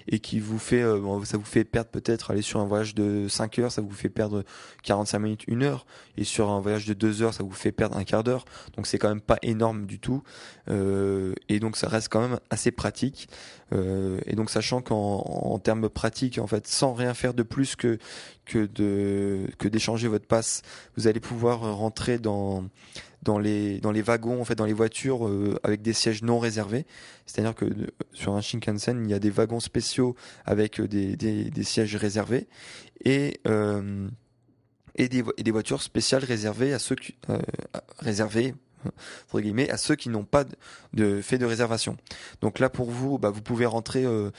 et 0.08 0.18
qui 0.18 0.40
vous 0.40 0.58
fait, 0.58 0.82
euh, 0.82 1.24
ça 1.24 1.36
vous 1.36 1.44
fait 1.44 1.64
perdre 1.64 1.90
peut-être 1.90 2.30
aller 2.30 2.42
sur 2.42 2.60
un 2.60 2.64
voyage 2.64 2.94
de 2.94 3.28
5 3.28 3.58
heures, 3.60 3.72
ça 3.72 3.82
vous 3.82 3.92
fait 3.92 4.08
perdre 4.08 4.44
45 4.82 5.18
minutes, 5.18 5.44
une 5.46 5.62
heure, 5.62 5.86
et 6.16 6.24
sur 6.24 6.50
un 6.50 6.60
voyage 6.60 6.86
de 6.86 6.94
2 6.94 7.22
heures, 7.22 7.34
ça 7.34 7.44
vous 7.44 7.52
fait 7.52 7.72
perdre 7.72 7.96
un 7.96 8.04
quart 8.04 8.24
d'heure. 8.24 8.44
Donc 8.76 8.86
c'est 8.86 8.98
quand 8.98 9.08
même 9.08 9.20
pas 9.20 9.38
énorme 9.42 9.86
du 9.86 9.98
tout, 10.00 10.22
euh, 10.68 11.34
et 11.48 11.60
donc 11.60 11.76
ça 11.76 11.88
reste 11.88 12.08
quand 12.08 12.20
même 12.20 12.38
assez 12.50 12.70
pratique. 12.70 13.28
Euh, 13.72 14.18
et 14.26 14.34
donc 14.34 14.50
sachant 14.50 14.82
qu'en 14.82 14.96
en 14.96 15.58
termes 15.58 15.88
pratiques, 15.88 16.38
en 16.38 16.46
fait, 16.46 16.66
sans 16.66 16.94
rien 16.94 17.14
faire 17.14 17.34
de 17.34 17.42
plus 17.42 17.76
que 17.76 17.98
que 18.44 18.66
de 18.66 19.46
que 19.58 19.68
d'échanger 19.68 20.08
votre 20.08 20.26
passe, 20.26 20.62
vous 20.96 21.06
allez 21.06 21.20
pouvoir 21.20 21.60
rentrer 21.76 22.18
dans 22.18 22.64
dans 23.22 23.38
les 23.38 23.78
dans 23.78 23.92
les 23.92 24.02
wagons 24.02 24.40
en 24.40 24.44
fait 24.44 24.54
dans 24.54 24.64
les 24.64 24.72
voitures 24.72 25.26
euh, 25.26 25.58
avec 25.62 25.82
des 25.82 25.92
sièges 25.92 26.22
non 26.22 26.38
réservés 26.38 26.86
c'est-à-dire 27.26 27.54
que 27.54 27.66
sur 28.12 28.34
un 28.34 28.40
Shinkansen 28.40 29.04
il 29.04 29.10
y 29.10 29.14
a 29.14 29.18
des 29.18 29.30
wagons 29.30 29.60
spéciaux 29.60 30.16
avec 30.44 30.80
euh, 30.80 30.88
des, 30.88 31.16
des, 31.16 31.50
des 31.50 31.64
sièges 31.64 31.96
réservés 31.96 32.48
et 33.04 33.40
euh, 33.46 34.08
et 34.96 35.08
des, 35.08 35.24
et 35.38 35.42
des 35.42 35.50
voitures 35.50 35.82
spéciales 35.82 36.24
réservées 36.24 36.74
à 36.74 36.78
ceux 36.78 36.96
qui 36.96 37.14
euh, 37.30 37.38
réservées 37.98 38.54
entre 39.28 39.40
guillemets, 39.40 39.70
à 39.70 39.76
ceux 39.76 39.94
qui 39.94 40.08
n'ont 40.08 40.24
pas 40.24 40.44
de, 40.92 41.20
fait 41.20 41.38
de 41.38 41.46
réservation. 41.46 41.96
Donc 42.40 42.58
là, 42.58 42.68
pour 42.68 42.90
vous, 42.90 43.18
bah, 43.18 43.30
vous 43.30 43.42
pouvez 43.42 43.66
rentrer 43.66 44.04
euh, 44.04 44.30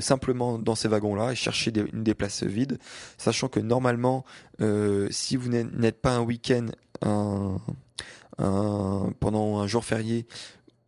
simplement 0.00 0.58
dans 0.58 0.74
ces 0.74 0.88
wagons-là 0.88 1.32
et 1.32 1.34
chercher 1.34 1.70
des, 1.70 1.84
des 1.92 2.14
places 2.14 2.42
vides, 2.42 2.78
sachant 3.16 3.48
que 3.48 3.60
normalement, 3.60 4.24
euh, 4.60 5.08
si 5.10 5.36
vous 5.36 5.48
n'êtes 5.48 6.00
pas 6.00 6.12
un 6.12 6.20
week-end, 6.20 6.66
un, 7.02 7.58
un, 8.38 9.12
pendant 9.20 9.58
un 9.58 9.66
jour 9.66 9.84
férié 9.84 10.26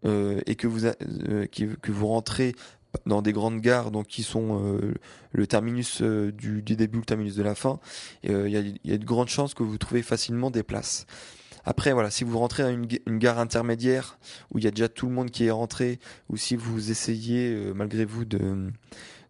euh, 0.05 0.41
et 0.47 0.57
que 0.57 0.67
vous, 0.67 0.87
euh, 0.87 1.47
que 1.47 1.93
vous 1.93 2.07
rentrez 2.07 2.55
dans 3.07 3.23
des 3.23 3.33
grandes 3.33 3.61
gares 3.61 3.91
donc 3.91 4.07
qui 4.07 4.23
sont 4.23 4.61
euh, 4.65 4.95
le 5.33 5.47
terminus 5.47 6.03
euh, 6.03 6.33
du, 6.33 6.63
du 6.63 6.77
début, 6.77 6.99
le 6.99 7.05
terminus 7.05 7.37
de 7.37 7.43
la 7.43 7.55
fin, 7.55 7.79
euh, 8.29 8.49
il 8.49 8.53
y, 8.53 8.57
a, 8.57 8.63
y 8.91 8.95
a 8.95 8.99
de 8.99 9.05
grandes 9.05 9.29
chances 9.29 9.55
que 9.55 9.63
vous 9.63 9.79
trouvez 9.79 10.03
facilement 10.03 10.51
des 10.51 10.63
places. 10.63 11.07
Après, 11.65 11.93
voilà, 11.93 12.11
si 12.11 12.25
vous 12.25 12.39
rentrez 12.39 12.63
à 12.63 12.71
une, 12.71 12.89
une 13.07 13.19
gare 13.19 13.39
intermédiaire 13.39 14.19
où 14.51 14.59
il 14.59 14.65
y 14.65 14.67
a 14.67 14.71
déjà 14.71 14.89
tout 14.89 15.07
le 15.07 15.13
monde 15.13 15.31
qui 15.31 15.45
est 15.45 15.51
rentré, 15.51 16.01
ou 16.31 16.37
si 16.37 16.57
vous 16.57 16.91
essayez 16.91 17.53
euh, 17.53 17.73
malgré 17.75 18.05
vous 18.05 18.25
de 18.25 18.71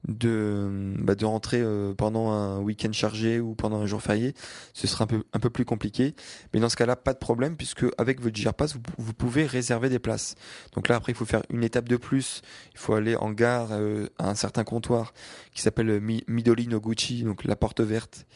de, 0.09 0.95
bah, 0.99 1.15
de 1.15 1.25
rentrer 1.25 1.61
euh, 1.61 1.95
pendant 1.95 2.31
un 2.31 2.61
week-end 2.61 2.93
chargé 2.93 3.39
ou 3.41 3.55
pendant 3.55 3.81
un 3.81 3.87
jour 3.87 4.01
férié, 4.03 4.35
ce 4.73 4.87
sera 4.87 5.05
un 5.05 5.07
peu, 5.07 5.23
un 5.33 5.39
peu 5.39 5.51
plus 5.51 5.65
compliqué. 5.65 6.15
Mais 6.53 6.61
dans 6.61 6.69
ce 6.69 6.77
cas-là, 6.77 6.97
pas 6.97 7.13
de 7.13 7.19
problème, 7.19 7.57
puisque 7.57 7.85
avec 7.99 8.21
votre 8.21 8.35
GirePass, 8.35 8.75
vous, 8.75 8.81
vous 8.99 9.13
pouvez 9.13 9.45
réserver 9.47 9.89
des 9.89 9.99
places. 9.99 10.35
Donc 10.75 10.89
là, 10.89 10.97
après, 10.97 11.13
il 11.13 11.15
faut 11.15 11.27
faire 11.27 11.43
une 11.51 11.65
étape 11.65 11.89
de 11.89 11.97
plus. 11.97 12.43
Il 12.73 12.79
faut 12.79 12.95
aller 12.95 13.17
en 13.17 13.31
gare 13.31 13.69
euh, 13.73 14.07
à 14.19 14.31
un 14.31 14.35
certain 14.35 14.65
comptoir 14.65 15.13
qui 15.53 15.63
s'appelle 15.63 15.91
euh, 15.91 16.01
Mi- 16.01 16.25
Midori 16.29 16.67
no 16.67 16.81
Gucci, 16.81 17.23
donc 17.23 17.45
la 17.45 17.57
porte 17.57 17.81
verte. 17.81 18.27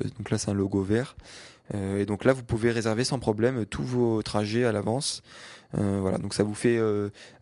Euh, 0.00 0.08
donc 0.18 0.30
là, 0.30 0.38
c'est 0.38 0.50
un 0.50 0.54
logo 0.54 0.82
vert. 0.82 1.16
Euh, 1.74 2.00
et 2.00 2.06
donc 2.06 2.24
là, 2.24 2.32
vous 2.32 2.42
pouvez 2.42 2.70
réserver 2.70 3.04
sans 3.04 3.18
problème 3.18 3.66
tous 3.66 3.84
vos 3.84 4.22
trajets 4.22 4.64
à 4.64 4.72
l'avance. 4.72 5.22
Euh, 5.78 5.98
voilà, 6.00 6.18
donc 6.18 6.34
ça 6.34 6.42
vous 6.42 6.54
fait 6.54 6.80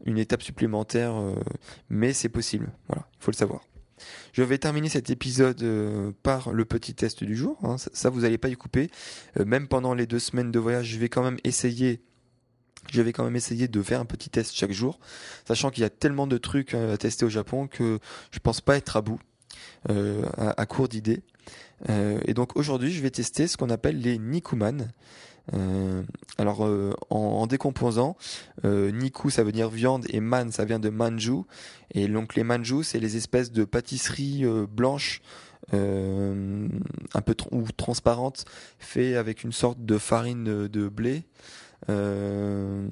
une 0.05 0.19
étape 0.19 0.43
supplémentaire, 0.43 1.14
mais 1.88 2.12
c'est 2.12 2.29
possible. 2.29 2.69
Voilà, 2.88 3.07
il 3.19 3.25
faut 3.25 3.31
le 3.31 3.37
savoir. 3.37 3.62
Je 4.33 4.43
vais 4.43 4.59
terminer 4.59 4.89
cet 4.89 5.11
épisode 5.11 5.63
euh, 5.63 6.13
par 6.23 6.53
le 6.53 6.65
petit 6.65 6.95
test 6.95 7.25
du 7.25 7.37
jour. 7.37 7.59
hein. 7.63 7.77
Ça, 7.79 8.11
vous 8.11 8.21
n'allez 8.21 8.39
pas 8.39 8.49
y 8.49 8.57
couper. 8.57 8.91
Euh, 9.39 9.45
même 9.45 9.69
pendant 9.69 9.95
les 9.95 10.07
deux 10.07 10.19
semaines 10.19 10.51
de 10.51 10.59
voyage, 10.59 10.87
je 10.87 10.99
vais 10.99 11.09
quand 11.09 11.23
même 11.23 11.39
essayer. 11.45 12.01
Je 12.91 13.03
vais 13.03 13.13
quand 13.13 13.25
même 13.25 13.37
essayer 13.37 13.69
de 13.69 13.83
faire 13.83 14.01
un 14.01 14.05
petit 14.05 14.31
test 14.31 14.55
chaque 14.55 14.73
jour, 14.73 14.99
sachant 15.47 15.71
qu'il 15.71 15.83
y 15.83 15.85
a 15.85 15.91
tellement 15.91 16.27
de 16.27 16.39
trucs 16.39 16.75
euh, 16.75 16.95
à 16.95 16.97
tester 16.97 17.27
au 17.27 17.29
Japon 17.29 17.67
que 17.67 17.99
je 18.31 18.39
pense 18.39 18.61
pas 18.61 18.77
être 18.77 18.97
à 18.97 19.03
bout, 19.03 19.21
à, 19.89 20.67
court 20.67 20.89
d'idées. 20.89 21.23
Et 21.89 22.35
donc 22.35 22.57
aujourd'hui, 22.57 22.93
je 22.93 23.03
vais 23.03 23.11
tester 23.11 23.47
ce 23.47 23.57
qu'on 23.57 23.71
appelle 23.71 24.01
les 24.01 24.19
Nikuman. 24.19 24.89
Euh, 25.55 26.03
alors 26.37 26.67
euh, 26.67 26.93
en, 27.11 27.17
en 27.19 27.47
décomposant, 27.47 28.17
euh, 28.65 28.91
Niku 28.91 29.31
ça 29.31 29.43
veut 29.45 29.53
dire 29.53 29.71
viande 29.71 30.05
et 30.11 30.21
man 30.21 30.53
ça 30.53 30.65
vient 30.65 30.79
de 30.79 30.91
manju. 30.91 31.43
Et 31.95 32.07
donc 32.09 32.35
les 32.35 32.45
manju 32.45 32.85
c'est 32.85 32.99
les 32.99 33.17
espèces 33.17 33.51
de 33.51 33.65
pâtisseries 33.65 34.45
euh, 34.45 34.67
blanches 34.67 35.23
euh, 35.75 36.69
un 37.15 37.21
peu 37.21 37.35
ou 37.51 37.65
transparentes 37.77 38.45
fait 38.79 39.17
avec 39.17 39.45
une 39.45 39.53
sorte 39.53 39.85
de 39.85 39.99
farine 39.99 40.45
de, 40.69 40.89
blé 40.89 41.25
euh, 41.89 42.87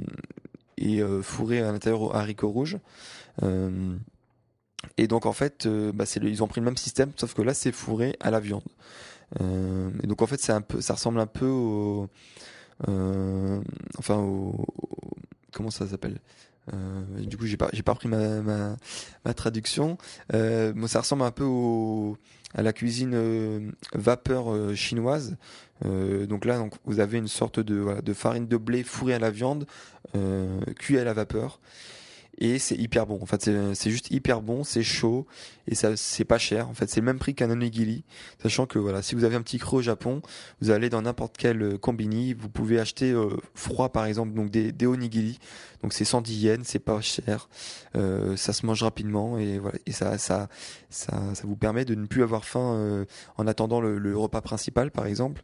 et 0.78 1.02
euh, 1.02 1.22
fourré 1.22 1.60
à 1.60 1.72
l'intérieur 1.72 2.02
au 2.02 2.14
haricot 2.14 2.48
rouge. 2.48 2.78
Euh, 3.42 3.96
et 4.98 5.08
donc 5.08 5.26
en 5.26 5.32
fait, 5.32 5.66
bah, 5.66 6.04
le- 6.20 6.28
ils 6.28 6.42
ont 6.42 6.48
pris 6.48 6.60
le 6.60 6.64
même 6.66 6.76
système, 6.76 7.10
sauf 7.16 7.34
que 7.34 7.42
là 7.42 7.54
c'est 7.54 7.72
fourré 7.72 8.16
à 8.20 8.30
la 8.30 8.40
viande. 8.40 8.62
Euh, 9.40 9.90
donc 10.04 10.22
en 10.22 10.26
fait, 10.26 10.40
ça 10.40 10.62
ressemble 10.94 11.20
un 11.20 11.26
peu 11.26 11.46
au, 11.46 12.08
euh, 12.88 13.60
enfin 13.98 14.16
au, 14.16 14.66
comment 15.52 15.70
ça 15.70 15.86
s'appelle? 15.86 16.18
Euh, 16.72 17.02
Du 17.20 17.36
coup, 17.36 17.46
j'ai 17.46 17.56
pas, 17.56 17.68
j'ai 17.72 17.82
pas 17.82 17.92
repris 17.92 18.08
ma, 18.08 18.76
traduction. 19.34 19.98
Ça 20.32 21.00
ressemble 21.00 21.22
un 21.22 21.30
peu 21.30 21.46
à 22.54 22.62
la 22.62 22.72
cuisine 22.72 23.72
vapeur 23.94 24.74
chinoise. 24.74 25.36
Donc 25.84 26.44
là, 26.44 26.64
vous 26.84 27.00
avez 27.00 27.18
une 27.18 27.28
sorte 27.28 27.60
de, 27.60 28.12
farine 28.12 28.46
de 28.46 28.56
blé 28.56 28.82
fourrée 28.82 29.14
à 29.14 29.18
la 29.18 29.30
viande, 29.30 29.66
cuit 30.76 30.98
à 30.98 31.04
la 31.04 31.12
vapeur. 31.12 31.60
Et 32.38 32.58
c'est 32.58 32.76
hyper 32.76 33.06
bon. 33.06 33.18
En 33.22 33.26
fait, 33.26 33.50
c'est 33.74 33.90
juste 33.90 34.10
hyper 34.10 34.42
bon, 34.42 34.62
c'est 34.62 34.82
chaud 34.82 35.26
et 35.68 35.74
ça 35.74 35.96
c'est 35.96 36.24
pas 36.24 36.38
cher. 36.38 36.68
En 36.68 36.74
fait, 36.74 36.88
c'est 36.88 37.00
le 37.00 37.06
même 37.06 37.18
prix 37.18 37.34
qu'un 37.34 37.50
onigiri, 37.50 38.04
sachant 38.42 38.66
que 38.66 38.78
voilà, 38.78 39.02
si 39.02 39.14
vous 39.14 39.24
avez 39.24 39.36
un 39.36 39.42
petit 39.42 39.58
creux 39.58 39.78
au 39.78 39.82
Japon, 39.82 40.20
vous 40.60 40.70
allez 40.70 40.90
dans 40.90 41.02
n'importe 41.02 41.36
quel 41.38 41.62
euh, 41.62 41.78
combini, 41.78 42.34
vous 42.34 42.48
pouvez 42.48 42.78
acheter 42.78 43.12
euh, 43.12 43.30
froid 43.54 43.88
par 43.90 44.04
exemple, 44.06 44.34
donc 44.34 44.50
des, 44.50 44.72
des 44.72 44.86
onigiri. 44.86 45.38
Donc 45.82 45.92
c'est 45.92 46.04
110 46.04 46.42
yens, 46.42 46.66
c'est 46.66 46.78
pas 46.78 47.00
cher, 47.00 47.48
euh, 47.96 48.36
ça 48.36 48.52
se 48.52 48.66
mange 48.66 48.82
rapidement 48.82 49.38
et 49.38 49.58
voilà, 49.58 49.78
et 49.86 49.92
ça 49.92 50.18
ça 50.18 50.48
ça 50.90 51.34
ça 51.34 51.42
vous 51.46 51.56
permet 51.56 51.84
de 51.84 51.94
ne 51.94 52.06
plus 52.06 52.22
avoir 52.22 52.44
faim 52.44 52.74
euh, 52.74 53.04
en 53.36 53.46
attendant 53.46 53.80
le, 53.80 53.98
le 53.98 54.16
repas 54.16 54.40
principal 54.40 54.90
par 54.90 55.06
exemple. 55.06 55.42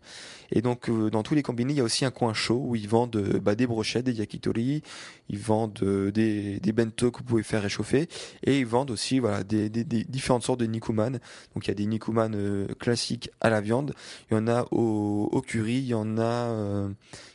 Et 0.51 0.63
donc 0.63 0.89
euh, 0.89 1.11
dans 1.11 1.23
tous 1.23 1.35
les 1.35 1.43
combini, 1.43 1.75
il 1.75 1.77
y 1.77 1.81
a 1.81 1.85
aussi 1.85 2.05
un 2.05 2.11
coin 2.11 2.33
chaud 2.35 2.61
où 2.65 2.77
ils 2.77 2.89
vendent 2.89 3.17
euh, 3.17 3.41
bah, 3.41 3.55
des 3.55 3.67
brochettes, 3.67 4.05
des 4.07 4.15
yakitori, 4.15 4.83
ils 5.29 5.39
vendent 5.39 6.11
des, 6.13 6.61
des 6.61 6.73
que 6.91 7.19
vous 7.19 7.25
pouvez 7.25 7.43
faire 7.43 7.63
réchauffer. 7.63 8.09
Et 8.45 8.59
ils 8.59 8.67
vendent 8.67 8.91
aussi 8.91 9.19
voilà 9.19 9.45
des, 9.45 9.69
différentes 9.71 10.43
sortes 10.43 10.61
de 10.61 10.67
nikuman. 10.67 11.19
Donc 11.55 11.67
il 11.67 11.69
y 11.69 11.71
a 11.71 11.75
des 11.75 11.87
nikuman 11.87 12.33
euh, 12.35 12.67
classiques 12.79 13.31
à 13.41 13.51
la 13.51 13.61
viande, 13.61 13.95
il 14.31 14.35
y 14.35 14.37
en 14.37 14.49
a 14.49 14.67
au, 14.71 15.29
au 15.31 15.41
curry, 15.43 15.75
il 15.79 15.87
y 15.87 15.95
en 15.95 16.19
a 16.19 16.23
euh, 16.23 16.89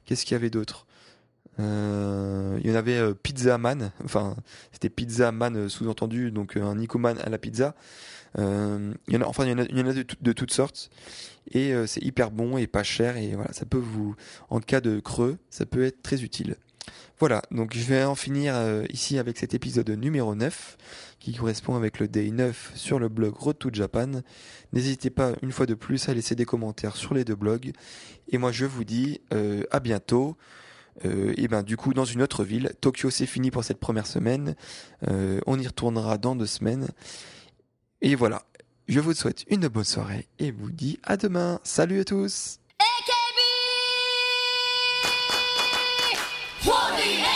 qu'est-ce 0.05 0.25
qu'il 0.25 0.33
y 0.33 0.35
avait 0.35 0.49
d'autre? 0.49 0.85
Euh, 1.59 2.59
il 2.63 2.69
y 2.69 2.73
en 2.73 2.75
avait 2.75 3.13
pizza 3.15 3.57
man, 3.57 3.91
enfin 4.03 4.35
c'était 4.71 4.89
pizza 4.89 5.31
man 5.31 5.69
sous-entendu, 5.69 6.29
donc 6.31 6.55
un 6.55 6.75
nikuman 6.75 7.17
à 7.19 7.29
la 7.29 7.37
pizza. 7.37 7.75
Il 8.37 8.43
y 9.07 9.17
en 9.17 9.21
a, 9.21 9.25
enfin 9.25 9.45
il 9.45 9.49
y 9.49 9.81
en 9.81 9.87
a, 9.87 9.93
de, 9.93 10.03
tout- 10.03 10.17
de 10.21 10.31
toutes 10.33 10.53
sortes. 10.53 10.91
Et 11.51 11.73
c'est 11.87 12.03
hyper 12.03 12.29
bon 12.29 12.57
et 12.57 12.67
pas 12.67 12.83
cher. 12.83 13.17
Et 13.17 13.33
voilà 13.33 13.51
ça 13.53 13.65
peut 13.65 13.79
vous 13.79 14.15
en 14.49 14.59
cas 14.59 14.81
de 14.81 14.99
creux 14.99 15.37
ça 15.49 15.65
peut 15.65 15.83
être 15.83 16.03
très 16.03 16.21
utile. 16.23 16.57
Voilà, 17.19 17.41
donc 17.49 17.75
je 17.75 17.83
vais 17.83 18.03
en 18.03 18.13
finir 18.13 18.53
euh, 18.55 18.85
ici 18.89 19.17
avec 19.17 19.39
cet 19.39 19.55
épisode 19.55 19.89
numéro 19.89 20.35
9 20.35 20.77
qui 21.19 21.33
correspond 21.33 21.75
avec 21.75 21.99
le 21.99 22.07
day 22.07 22.29
9 22.29 22.73
sur 22.75 22.99
le 22.99 23.09
blog 23.09 23.33
Road 23.33 23.57
to 23.57 23.69
Japan. 23.73 24.21
N'hésitez 24.71 25.09
pas 25.09 25.33
une 25.41 25.51
fois 25.51 25.65
de 25.65 25.73
plus 25.73 26.09
à 26.09 26.13
laisser 26.13 26.35
des 26.35 26.45
commentaires 26.45 26.95
sur 26.95 27.15
les 27.15 27.25
deux 27.25 27.35
blogs. 27.35 27.71
Et 28.29 28.37
moi 28.37 28.51
je 28.51 28.65
vous 28.65 28.83
dis 28.83 29.21
euh, 29.33 29.63
à 29.71 29.79
bientôt. 29.79 30.37
Euh, 31.05 31.33
et 31.37 31.47
ben 31.47 31.63
du 31.63 31.75
coup 31.75 31.93
dans 31.93 32.05
une 32.05 32.21
autre 32.21 32.43
ville. 32.43 32.71
Tokyo 32.81 33.09
c'est 33.09 33.25
fini 33.25 33.49
pour 33.49 33.63
cette 33.63 33.79
première 33.79 34.07
semaine. 34.07 34.55
Euh, 35.07 35.39
on 35.47 35.59
y 35.59 35.65
retournera 35.65 36.19
dans 36.19 36.35
deux 36.35 36.45
semaines. 36.45 36.87
Et 38.01 38.13
voilà, 38.13 38.43
je 38.87 38.99
vous 38.99 39.13
souhaite 39.13 39.43
une 39.47 39.67
bonne 39.69 39.83
soirée 39.83 40.27
et 40.37 40.51
vous 40.51 40.69
dis 40.69 40.99
à 41.01 41.17
demain. 41.17 41.59
Salut 41.63 42.01
à 42.01 42.05
tous 42.05 42.59
Holy 46.69 47.26